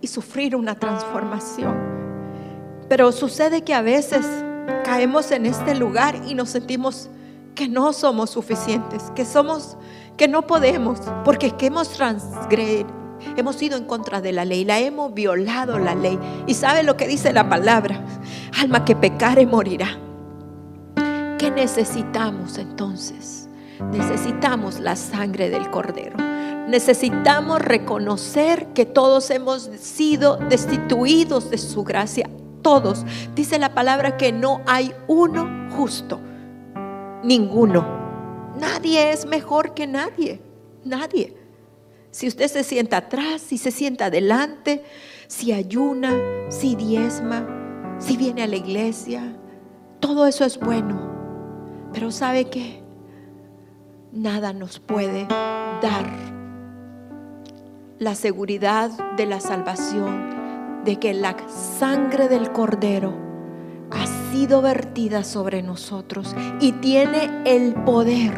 y 0.00 0.06
sufrir 0.06 0.56
una 0.56 0.76
transformación. 0.76 1.76
Pero 2.88 3.12
sucede 3.12 3.62
que 3.62 3.74
a 3.74 3.82
veces 3.82 4.26
caemos 4.84 5.30
en 5.30 5.44
este 5.44 5.74
lugar 5.74 6.22
y 6.26 6.34
nos 6.34 6.48
sentimos 6.48 7.10
que 7.54 7.68
no 7.68 7.92
somos 7.92 8.30
suficientes, 8.30 9.10
que 9.14 9.26
somos 9.26 9.76
que 10.16 10.26
no 10.26 10.46
podemos, 10.46 11.00
porque 11.24 11.50
que 11.50 11.66
hemos 11.66 11.88
hemos 13.36 13.60
ido 13.62 13.76
en 13.76 13.84
contra 13.84 14.20
de 14.20 14.32
la 14.32 14.44
ley, 14.44 14.64
la 14.64 14.78
hemos 14.78 15.14
violado 15.14 15.78
la 15.78 15.94
ley. 15.94 16.18
Y 16.46 16.54
sabe 16.54 16.82
lo 16.82 16.96
que 16.96 17.06
dice 17.06 17.32
la 17.32 17.48
palabra, 17.48 18.04
alma 18.60 18.84
que 18.84 18.96
pecare 18.96 19.46
morirá. 19.46 19.98
¿Qué 21.38 21.50
necesitamos 21.50 22.58
entonces? 22.58 23.48
Necesitamos 23.92 24.78
la 24.78 24.94
sangre 24.94 25.48
del 25.48 25.70
cordero. 25.70 26.16
Necesitamos 26.68 27.60
reconocer 27.60 28.68
que 28.74 28.84
todos 28.84 29.30
hemos 29.30 29.62
sido 29.80 30.36
destituidos 30.36 31.50
de 31.50 31.58
su 31.58 31.82
gracia. 31.82 32.28
Todos. 32.62 33.04
Dice 33.34 33.58
la 33.58 33.74
palabra 33.74 34.16
que 34.16 34.32
no 34.32 34.60
hay 34.66 34.92
uno 35.08 35.70
justo. 35.74 36.20
Ninguno. 37.24 38.00
Nadie 38.60 39.10
es 39.10 39.24
mejor 39.24 39.72
que 39.72 39.86
nadie. 39.86 40.40
Nadie. 40.84 41.39
Si 42.10 42.26
usted 42.26 42.48
se 42.48 42.64
sienta 42.64 42.98
atrás, 42.98 43.40
si 43.40 43.58
se 43.58 43.70
sienta 43.70 44.06
adelante, 44.06 44.82
si 45.28 45.52
ayuna, 45.52 46.12
si 46.48 46.74
diezma, 46.74 47.46
si 47.98 48.16
viene 48.16 48.42
a 48.42 48.46
la 48.46 48.56
iglesia, 48.56 49.36
todo 50.00 50.26
eso 50.26 50.44
es 50.44 50.58
bueno. 50.58 51.08
Pero 51.92 52.10
sabe 52.10 52.46
que 52.46 52.82
nada 54.12 54.52
nos 54.52 54.80
puede 54.80 55.26
dar 55.28 56.06
la 57.98 58.14
seguridad 58.14 58.90
de 59.16 59.26
la 59.26 59.40
salvación, 59.40 60.82
de 60.84 60.96
que 60.96 61.12
la 61.12 61.36
sangre 61.48 62.28
del 62.28 62.50
cordero 62.50 63.14
ha 63.90 64.06
sido 64.32 64.62
vertida 64.62 65.22
sobre 65.22 65.62
nosotros 65.62 66.34
y 66.60 66.72
tiene 66.72 67.42
el 67.44 67.74
poder 67.74 68.32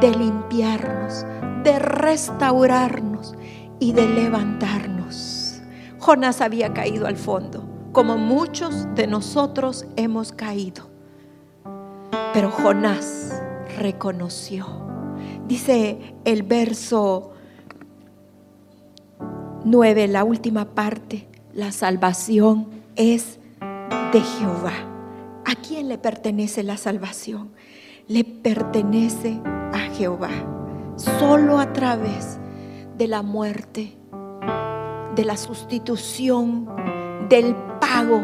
de 0.00 0.10
limpiarnos, 0.16 1.26
de 1.62 1.78
restaurarnos 1.78 3.34
y 3.78 3.92
de 3.92 4.08
levantarnos. 4.08 5.60
Jonás 5.98 6.40
había 6.40 6.72
caído 6.72 7.06
al 7.06 7.16
fondo, 7.16 7.68
como 7.92 8.16
muchos 8.16 8.86
de 8.94 9.06
nosotros 9.06 9.86
hemos 9.96 10.32
caído. 10.32 10.88
Pero 12.32 12.50
Jonás 12.50 13.42
reconoció. 13.78 14.66
Dice 15.46 16.14
el 16.24 16.42
verso 16.42 17.32
9, 19.64 20.08
la 20.08 20.24
última 20.24 20.74
parte, 20.74 21.28
la 21.52 21.72
salvación 21.72 22.68
es 22.96 23.38
de 24.12 24.20
Jehová. 24.20 24.72
¿A 25.44 25.54
quién 25.56 25.88
le 25.88 25.98
pertenece 25.98 26.62
la 26.62 26.76
salvación? 26.76 27.52
Le 28.06 28.24
pertenece 28.24 29.40
a 29.44 29.78
Jehová. 29.94 30.59
Solo 31.00 31.58
a 31.58 31.72
través 31.72 32.38
de 32.98 33.08
la 33.08 33.22
muerte, 33.22 33.96
de 35.14 35.24
la 35.24 35.38
sustitución, 35.38 36.68
del 37.30 37.54
pago, 37.80 38.22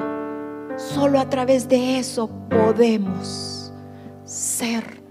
solo 0.77 1.19
a 1.19 1.31
través 1.31 1.71
de 1.71 1.99
eso 1.99 2.29
podemos 2.51 3.73
ser 4.25 5.03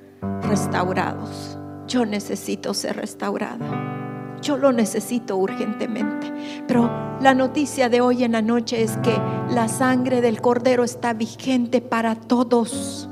restaurados. 0.44 1.58
Yo 1.88 2.06
necesito 2.06 2.76
ser 2.76 2.98
restaurada. 2.98 4.38
Yo 4.44 4.58
lo 4.58 4.72
necesito 4.72 5.36
urgentemente. 5.36 6.32
Pero 6.68 7.18
la 7.20 7.34
noticia 7.34 7.90
de 7.90 8.00
hoy 8.00 8.24
en 8.24 8.34
la 8.34 8.44
noche 8.44 8.84
es 8.84 8.96
que 8.98 9.18
la 9.50 9.70
sangre 9.70 10.22
del 10.22 10.40
cordero 10.40 10.84
está 10.84 11.14
vigente 11.14 11.82
para 11.82 12.14
todos. 12.14 13.10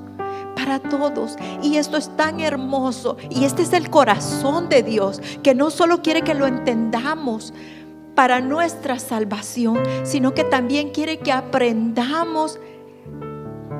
Para 0.63 0.79
todos. 0.79 1.35
Y 1.61 1.75
esto 1.75 1.97
es 1.97 2.15
tan 2.15 2.39
hermoso. 2.39 3.17
Y 3.29 3.43
este 3.43 3.63
es 3.63 3.73
el 3.73 3.89
corazón 3.89 4.69
de 4.69 4.81
Dios, 4.81 5.21
que 5.43 5.53
no 5.53 5.69
solo 5.69 6.01
quiere 6.01 6.21
que 6.21 6.33
lo 6.33 6.47
entendamos 6.47 7.53
para 8.15 8.39
nuestra 8.39 8.97
salvación, 8.97 9.79
sino 10.03 10.33
que 10.33 10.45
también 10.45 10.91
quiere 10.91 11.19
que 11.19 11.33
aprendamos 11.33 12.61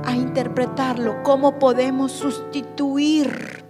a 0.04 0.13
interpretarlo, 0.13 1.24
cómo 1.24 1.58
podemos 1.58 2.12
sustituir 2.12 3.63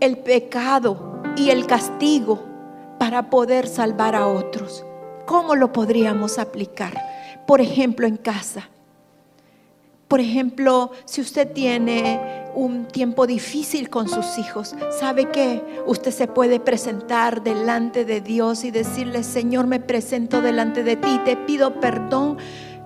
el 0.00 0.18
pecado 0.18 1.22
y 1.36 1.50
el 1.50 1.68
castigo 1.68 2.42
para 2.98 3.30
poder 3.30 3.68
salvar 3.68 4.16
a 4.16 4.26
otros. 4.26 4.84
¿Cómo 5.24 5.54
lo 5.54 5.72
podríamos 5.72 6.40
aplicar? 6.40 7.00
Por 7.46 7.60
ejemplo, 7.60 8.08
en 8.08 8.16
casa. 8.16 8.70
Por 10.14 10.20
ejemplo, 10.20 10.92
si 11.06 11.20
usted 11.20 11.50
tiene 11.50 12.44
un 12.54 12.86
tiempo 12.86 13.26
difícil 13.26 13.90
con 13.90 14.08
sus 14.08 14.38
hijos, 14.38 14.76
¿sabe 15.00 15.28
que 15.28 15.60
Usted 15.86 16.12
se 16.12 16.28
puede 16.28 16.60
presentar 16.60 17.42
delante 17.42 18.04
de 18.04 18.20
Dios 18.20 18.62
y 18.62 18.70
decirle, 18.70 19.24
Señor, 19.24 19.66
me 19.66 19.80
presento 19.80 20.40
delante 20.40 20.84
de 20.84 20.94
ti, 20.94 21.20
te 21.24 21.36
pido 21.36 21.80
perdón 21.80 22.38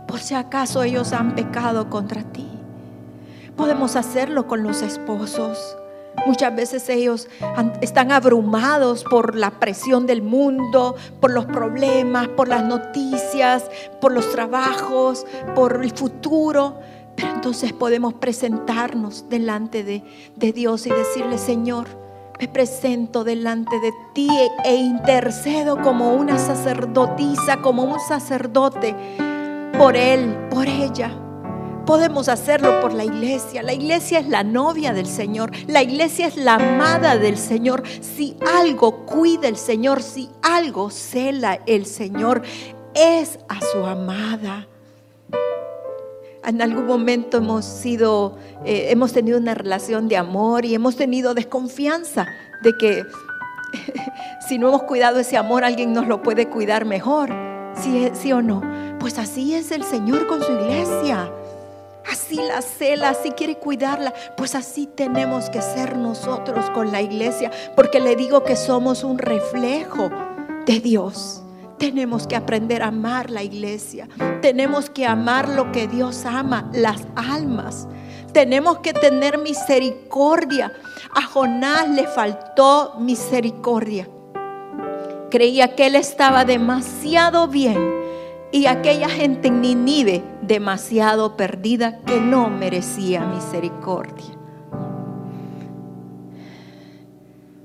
por 0.06 0.20
si 0.20 0.36
acaso 0.36 0.82
ellos 0.82 1.12
han 1.12 1.34
pecado 1.34 1.90
contra 1.90 2.22
ti. 2.22 2.48
Podemos 3.56 3.94
hacerlo 3.94 4.46
con 4.46 4.62
los 4.62 4.80
esposos. 4.80 5.76
Muchas 6.26 6.56
veces 6.56 6.88
ellos 6.88 7.28
están 7.82 8.10
abrumados 8.10 9.04
por 9.04 9.36
la 9.36 9.50
presión 9.50 10.06
del 10.06 10.22
mundo, 10.22 10.96
por 11.20 11.30
los 11.30 11.44
problemas, 11.44 12.26
por 12.28 12.48
las 12.48 12.64
noticias, 12.64 13.64
por 14.00 14.12
los 14.12 14.32
trabajos, 14.32 15.26
por 15.54 15.84
el 15.84 15.90
futuro. 15.92 16.80
Pero 17.18 17.35
entonces 17.35 17.72
podemos 17.72 18.14
presentarnos 18.14 19.28
delante 19.28 19.83
de, 19.83 20.52
Dios 20.52 20.87
y 20.87 20.90
decirle, 20.90 21.37
Señor, 21.37 21.88
me 22.38 22.46
presento 22.46 23.24
delante 23.24 23.81
de 23.81 23.92
ti 24.14 24.28
e 24.64 24.76
intercedo 24.76 25.83
como 25.83 26.14
una 26.14 26.38
sacerdotisa, 26.38 27.57
como 27.57 27.83
un 27.83 27.98
sacerdote, 27.98 28.94
por 29.76 29.96
él, 29.96 30.33
por 30.48 30.68
ella 30.68 31.11
podemos 31.85 32.28
hacerlo 32.28 32.83
por 32.83 32.92
la 32.92 33.04
iglesia. 33.04 33.62
La 33.62 33.72
iglesia 33.72 34.18
es 34.18 34.28
la 34.28 34.44
novia 34.44 34.92
del 34.92 35.07
Señor. 35.07 35.50
La 35.66 35.83
iglesia 35.83 36.26
es 36.26 36.37
la 36.37 36.57
amada 36.57 37.16
del 37.16 37.38
Señor. 37.38 37.83
Si 38.02 38.37
algo 38.61 39.07
cuida 39.07 39.48
el 39.48 39.57
Señor, 39.57 40.02
si 40.02 40.28
algo 40.42 40.90
cela 40.90 41.61
el 41.64 41.87
Señor, 41.87 42.42
es 42.94 43.38
a 43.48 43.59
su 43.72 43.87
amada. 43.87 44.68
En 46.48 46.62
algún 46.62 46.87
momento 46.87 47.37
hemos 47.37 47.66
sido, 47.66 48.38
eh, 48.64 48.87
hemos 48.88 49.12
tenido 49.12 49.37
una 49.37 49.54
relación 49.54 50.08
de 50.08 50.16
amor 50.16 50.64
y 50.64 50.74
hemos 50.74 50.96
tenido 50.96 51.34
desconfianza 51.34 52.26
de 52.62 52.74
que 52.78 53.04
si 54.48 54.58
no 54.58 54.68
hemos 54.68 54.84
cuidado 54.84 55.20
ese 55.20 55.37
amor, 55.37 55.62
alguien 55.62 55.92
nos 55.92 56.06
lo 56.06 56.22
puede 56.22 56.48
cuidar 56.48 56.87
mejor. 56.87 57.28
¿Sí, 57.74 58.08
sí 58.14 58.32
o 58.32 58.40
no? 58.40 58.62
Pues 58.98 59.18
así 59.18 59.54
es 59.54 59.70
el 59.72 59.84
Señor 59.84 60.26
con 60.26 60.42
su 60.42 60.50
iglesia. 60.52 61.30
Así 62.11 62.37
la 62.37 62.62
cela, 62.62 63.11
así 63.11 63.32
quiere 63.32 63.58
cuidarla. 63.58 64.14
Pues 64.34 64.54
así 64.54 64.87
tenemos 64.87 65.50
que 65.50 65.61
ser 65.61 65.98
nosotros 65.98 66.70
con 66.70 66.90
la 66.92 67.02
iglesia, 67.02 67.50
porque 67.76 68.00
le 68.00 68.16
digo 68.16 68.42
que 68.42 68.56
somos 68.56 69.04
un 69.04 69.18
reflejo 69.18 70.08
de 70.64 70.80
Dios. 70.80 71.42
Tenemos 71.78 72.26
que 72.26 72.34
aprender 72.34 72.82
a 72.82 72.88
amar 72.88 73.30
la 73.30 73.42
iglesia. 73.42 74.08
Tenemos 74.42 74.90
que 74.90 75.06
amar 75.06 75.48
lo 75.48 75.70
que 75.70 75.86
Dios 75.86 76.26
ama, 76.26 76.68
las 76.72 77.06
almas. 77.14 77.88
Tenemos 78.32 78.78
que 78.78 78.92
tener 78.92 79.38
misericordia. 79.38 80.72
A 81.14 81.22
Jonás 81.22 81.88
le 81.88 82.06
faltó 82.06 82.96
misericordia. 82.98 84.08
Creía 85.30 85.74
que 85.74 85.86
él 85.86 85.94
estaba 85.94 86.44
demasiado 86.44 87.48
bien 87.48 87.78
y 88.50 88.66
aquella 88.66 89.08
gente 89.08 89.48
en 89.48 89.60
Ninive 89.60 90.24
demasiado 90.42 91.36
perdida 91.36 92.00
que 92.00 92.20
no 92.20 92.48
merecía 92.48 93.20
misericordia. 93.26 94.38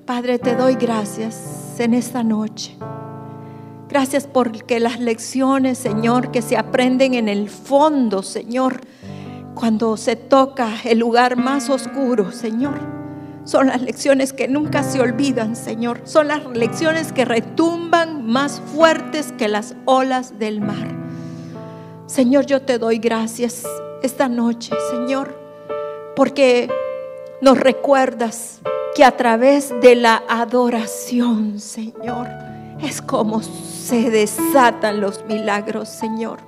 Padre, 0.06 0.38
te 0.38 0.56
doy 0.56 0.76
gracias 0.76 1.80
en 1.80 1.94
esta 1.94 2.24
noche. 2.24 2.78
Gracias 3.94 4.26
porque 4.26 4.80
las 4.80 5.00
lecciones, 5.00 5.78
Señor, 5.78 6.32
que 6.32 6.42
se 6.42 6.58
aprenden 6.58 7.14
en 7.14 7.30
el 7.30 7.48
fondo, 7.48 8.24
Señor, 8.24 8.82
cuando 9.54 9.98
se 9.98 10.16
toca 10.16 10.68
el 10.84 10.98
lugar 10.98 11.38
más 11.38 11.70
oscuro, 11.70 12.32
Señor 12.32 12.80
son 13.44 13.68
las 13.68 13.84
lecciones 13.84 14.34
que 14.34 14.48
nunca 14.48 14.82
se 14.82 15.00
olvidan, 15.00 15.56
Señor. 15.56 16.02
Son 16.06 16.28
las 16.28 16.44
lecciones 16.46 17.12
que 17.12 17.24
retumban 17.24 18.26
más 18.26 18.62
fuertes 18.74 19.32
que 19.34 19.48
las 19.48 19.76
olas 19.86 20.40
del 20.40 20.60
mar. 20.60 20.88
Señor, 22.08 22.48
yo 22.48 22.64
te 22.64 22.80
doy 22.80 22.98
gracias 22.98 23.64
esta 24.02 24.28
noche, 24.28 24.74
Señor, 24.90 25.38
porque 26.16 26.68
nos 27.42 27.60
recuerdas 27.60 28.60
que 28.96 29.04
a 29.04 29.16
través 29.16 29.72
de 29.82 29.96
la 29.96 30.24
adoración, 30.28 31.60
Señor, 31.60 32.53
es 32.84 33.02
como 33.02 33.42
se 33.42 34.10
desatan 34.10 35.02
los 35.02 35.26
milagros, 35.26 35.90
Señor. 35.90 36.40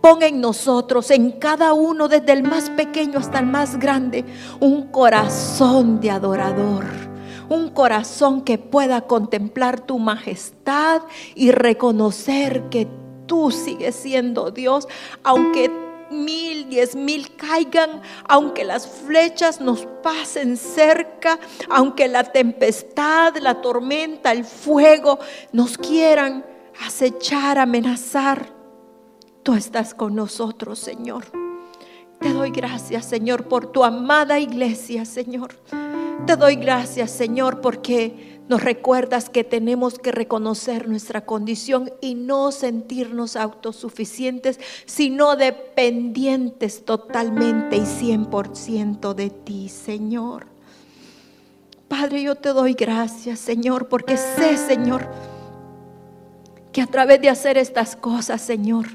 Ponga 0.00 0.26
en 0.26 0.40
nosotros, 0.40 1.10
en 1.10 1.32
cada 1.32 1.74
uno, 1.74 2.08
desde 2.08 2.32
el 2.32 2.42
más 2.42 2.70
pequeño 2.70 3.18
hasta 3.18 3.38
el 3.38 3.46
más 3.46 3.78
grande, 3.78 4.24
un 4.58 4.88
corazón 4.88 6.00
de 6.00 6.10
adorador. 6.10 6.84
Un 7.48 7.68
corazón 7.68 8.40
que 8.42 8.58
pueda 8.58 9.02
contemplar 9.02 9.80
tu 9.80 9.98
majestad 9.98 11.02
y 11.34 11.50
reconocer 11.50 12.68
que 12.70 12.88
tú 13.26 13.50
sigues 13.50 13.94
siendo 13.94 14.50
Dios, 14.50 14.88
aunque 15.22 15.70
mil, 16.12 16.68
diez 16.68 16.94
mil 16.94 17.34
caigan, 17.36 18.02
aunque 18.28 18.64
las 18.64 18.86
flechas 18.86 19.60
nos 19.60 19.86
pasen 20.02 20.56
cerca, 20.56 21.38
aunque 21.70 22.08
la 22.08 22.24
tempestad, 22.24 23.36
la 23.38 23.60
tormenta, 23.60 24.32
el 24.32 24.44
fuego 24.44 25.18
nos 25.52 25.78
quieran 25.78 26.44
acechar, 26.86 27.58
amenazar. 27.58 28.52
Tú 29.42 29.54
estás 29.54 29.94
con 29.94 30.14
nosotros, 30.14 30.78
Señor. 30.78 31.24
Te 32.20 32.32
doy 32.32 32.50
gracias, 32.50 33.06
Señor, 33.06 33.48
por 33.48 33.72
tu 33.72 33.82
amada 33.82 34.38
iglesia, 34.38 35.04
Señor. 35.04 35.56
Te 36.26 36.36
doy 36.36 36.54
gracias, 36.54 37.10
Señor, 37.10 37.60
porque 37.60 38.40
nos 38.52 38.62
recuerdas 38.62 39.30
que 39.30 39.44
tenemos 39.44 39.98
que 39.98 40.12
reconocer 40.12 40.86
nuestra 40.86 41.24
condición 41.24 41.90
y 42.02 42.14
no 42.14 42.52
sentirnos 42.52 43.34
autosuficientes, 43.34 44.60
sino 44.84 45.36
dependientes 45.36 46.84
totalmente 46.84 47.76
y 47.78 47.86
100% 47.86 49.14
de 49.14 49.30
ti, 49.30 49.70
Señor. 49.70 50.48
Padre, 51.88 52.24
yo 52.24 52.34
te 52.34 52.50
doy 52.50 52.74
gracias, 52.74 53.38
Señor, 53.38 53.88
porque 53.88 54.18
sé, 54.18 54.58
Señor, 54.58 55.08
que 56.72 56.82
a 56.82 56.86
través 56.86 57.22
de 57.22 57.30
hacer 57.30 57.56
estas 57.56 57.96
cosas, 57.96 58.42
Señor, 58.42 58.88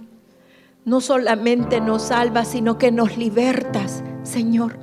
no 0.86 1.02
solamente 1.02 1.82
nos 1.82 2.04
salvas, 2.04 2.50
sino 2.50 2.78
que 2.78 2.92
nos 2.92 3.18
libertas, 3.18 4.04
Señor. 4.22 4.78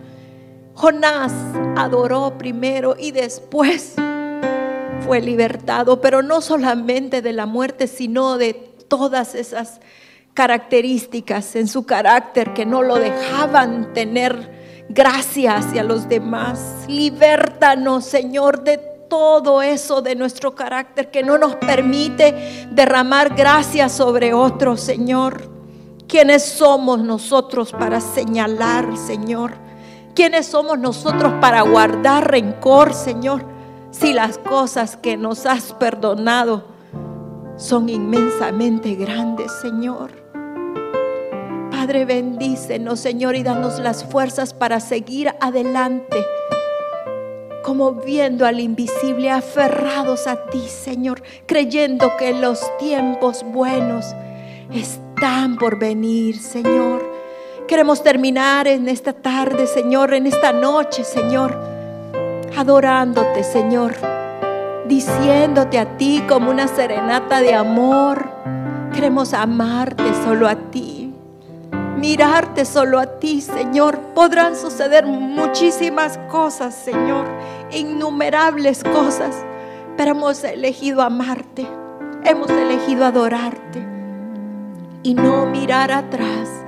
Jonás 0.75 1.33
adoró 1.77 2.37
primero 2.37 2.97
y 2.99 3.13
después 3.13 3.95
fue 5.05 5.21
libertado, 5.21 6.01
pero 6.01 6.23
no 6.23 6.41
solamente 6.41 7.23
de 7.23 7.33
la 7.33 7.47
muerte, 7.47 7.87
sino 7.87 8.39
de 8.39 8.55
todas 8.89 9.35
esas 9.35 9.81
características 10.33 11.55
en 11.57 11.69
su 11.69 11.85
carácter 11.85 12.55
que 12.55 12.67
no 12.67 12.83
lo 12.83 12.97
dejaban 12.97 13.93
tener 13.93 14.85
gracia 14.89 15.57
hacia 15.57 15.83
los 15.85 16.09
demás. 16.09 16.85
Libértanos, 16.89 18.05
Señor, 18.05 18.65
de 18.65 18.79
todo 19.09 19.63
eso 19.63 20.03
de 20.03 20.17
nuestro 20.17 20.55
carácter 20.55 21.11
que 21.11 21.23
no 21.23 21.39
nos 21.39 21.55
permite 21.57 22.67
derramar 22.71 23.35
gracia 23.35 23.89
sobre 23.89 24.35
otros, 24.35 24.81
Señor. 24.81 25.51
¿Quiénes 26.09 26.45
somos 26.45 27.01
nosotros 27.01 27.73
para 27.73 28.01
señalar, 28.01 28.97
Señor? 28.97 29.53
¿Quiénes 30.15 30.47
somos 30.47 30.79
nosotros 30.79 31.33
para 31.41 31.63
guardar 31.63 32.31
rencor, 32.31 32.95
Señor? 32.95 33.54
Si 33.99 34.13
las 34.13 34.39
cosas 34.39 34.97
que 34.97 35.17
nos 35.17 35.47
has 35.47 35.73
perdonado 35.73 36.65
son 37.57 37.89
inmensamente 37.89 38.97
grandes, 38.97 39.53
Señor. 39.63 40.11
Padre, 41.71 42.05
bendícenos, 42.05 42.99
Señor, 42.99 43.37
y 43.37 43.45
danos 43.45 43.79
las 43.79 44.05
fuerzas 44.05 44.53
para 44.53 44.81
seguir 44.81 45.33
adelante, 45.41 46.17
como 47.63 47.93
viendo 47.93 48.47
al 48.47 48.59
invisible, 48.59 49.31
aferrados 49.31 50.27
a 50.27 50.47
ti, 50.47 50.67
Señor, 50.67 51.23
creyendo 51.47 52.17
que 52.17 52.35
los 52.35 52.77
tiempos 52.79 53.45
buenos 53.45 54.07
están 54.73 55.57
por 55.57 55.79
venir, 55.79 56.37
Señor. 56.41 57.01
Queremos 57.69 58.03
terminar 58.03 58.67
en 58.67 58.89
esta 58.89 59.13
tarde, 59.13 59.69
Señor, 59.69 60.15
en 60.15 60.27
esta 60.27 60.53
noche, 60.53 61.05
Señor, 61.05 61.74
adorándote, 62.57 63.45
Señor, 63.45 63.95
diciéndote 64.87 65.79
a 65.79 65.97
ti 65.97 66.23
como 66.29 66.51
una 66.51 66.69
serenata 66.69 67.41
de 67.41 67.55
amor. 67.55 68.29
Queremos 68.93 69.35
amarte 69.35 70.05
solo 70.25 70.49
a 70.49 70.55
ti, 70.55 71.13
mirarte 71.97 72.65
solo 72.65 72.99
a 72.99 73.07
ti, 73.19 73.41
Señor. 73.41 73.99
Podrán 74.15 74.57
suceder 74.57 75.07
muchísimas 75.07 76.19
cosas, 76.31 76.75
Señor, 76.75 77.27
innumerables 77.73 78.85
cosas, 78.85 79.35
pero 79.97 80.13
hemos 80.13 80.45
elegido 80.45 81.03
amarte, 81.03 81.67
hemos 82.25 82.51
elegido 82.51 83.05
adorarte 83.05 83.85
y 85.03 85.15
no 85.15 85.47
mirar 85.47 85.91
atrás. 85.93 86.64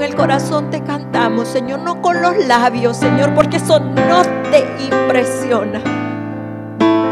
El 0.00 0.16
corazón 0.16 0.70
te 0.70 0.82
cantamos, 0.82 1.48
Señor, 1.48 1.80
no 1.80 2.00
con 2.00 2.22
los 2.22 2.34
labios, 2.46 2.96
Señor, 2.96 3.34
porque 3.34 3.58
eso 3.58 3.78
no 3.80 4.22
te 4.50 4.66
impresiona. 4.82 5.80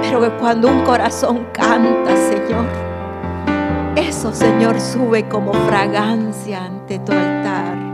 Pero 0.00 0.38
cuando 0.38 0.68
un 0.68 0.82
corazón 0.84 1.48
canta, 1.52 2.16
Señor, 2.16 2.64
eso, 3.94 4.32
Señor, 4.32 4.80
sube 4.80 5.28
como 5.28 5.52
fragancia 5.52 6.64
ante 6.64 6.98
tu 7.00 7.12
altar. 7.12 7.87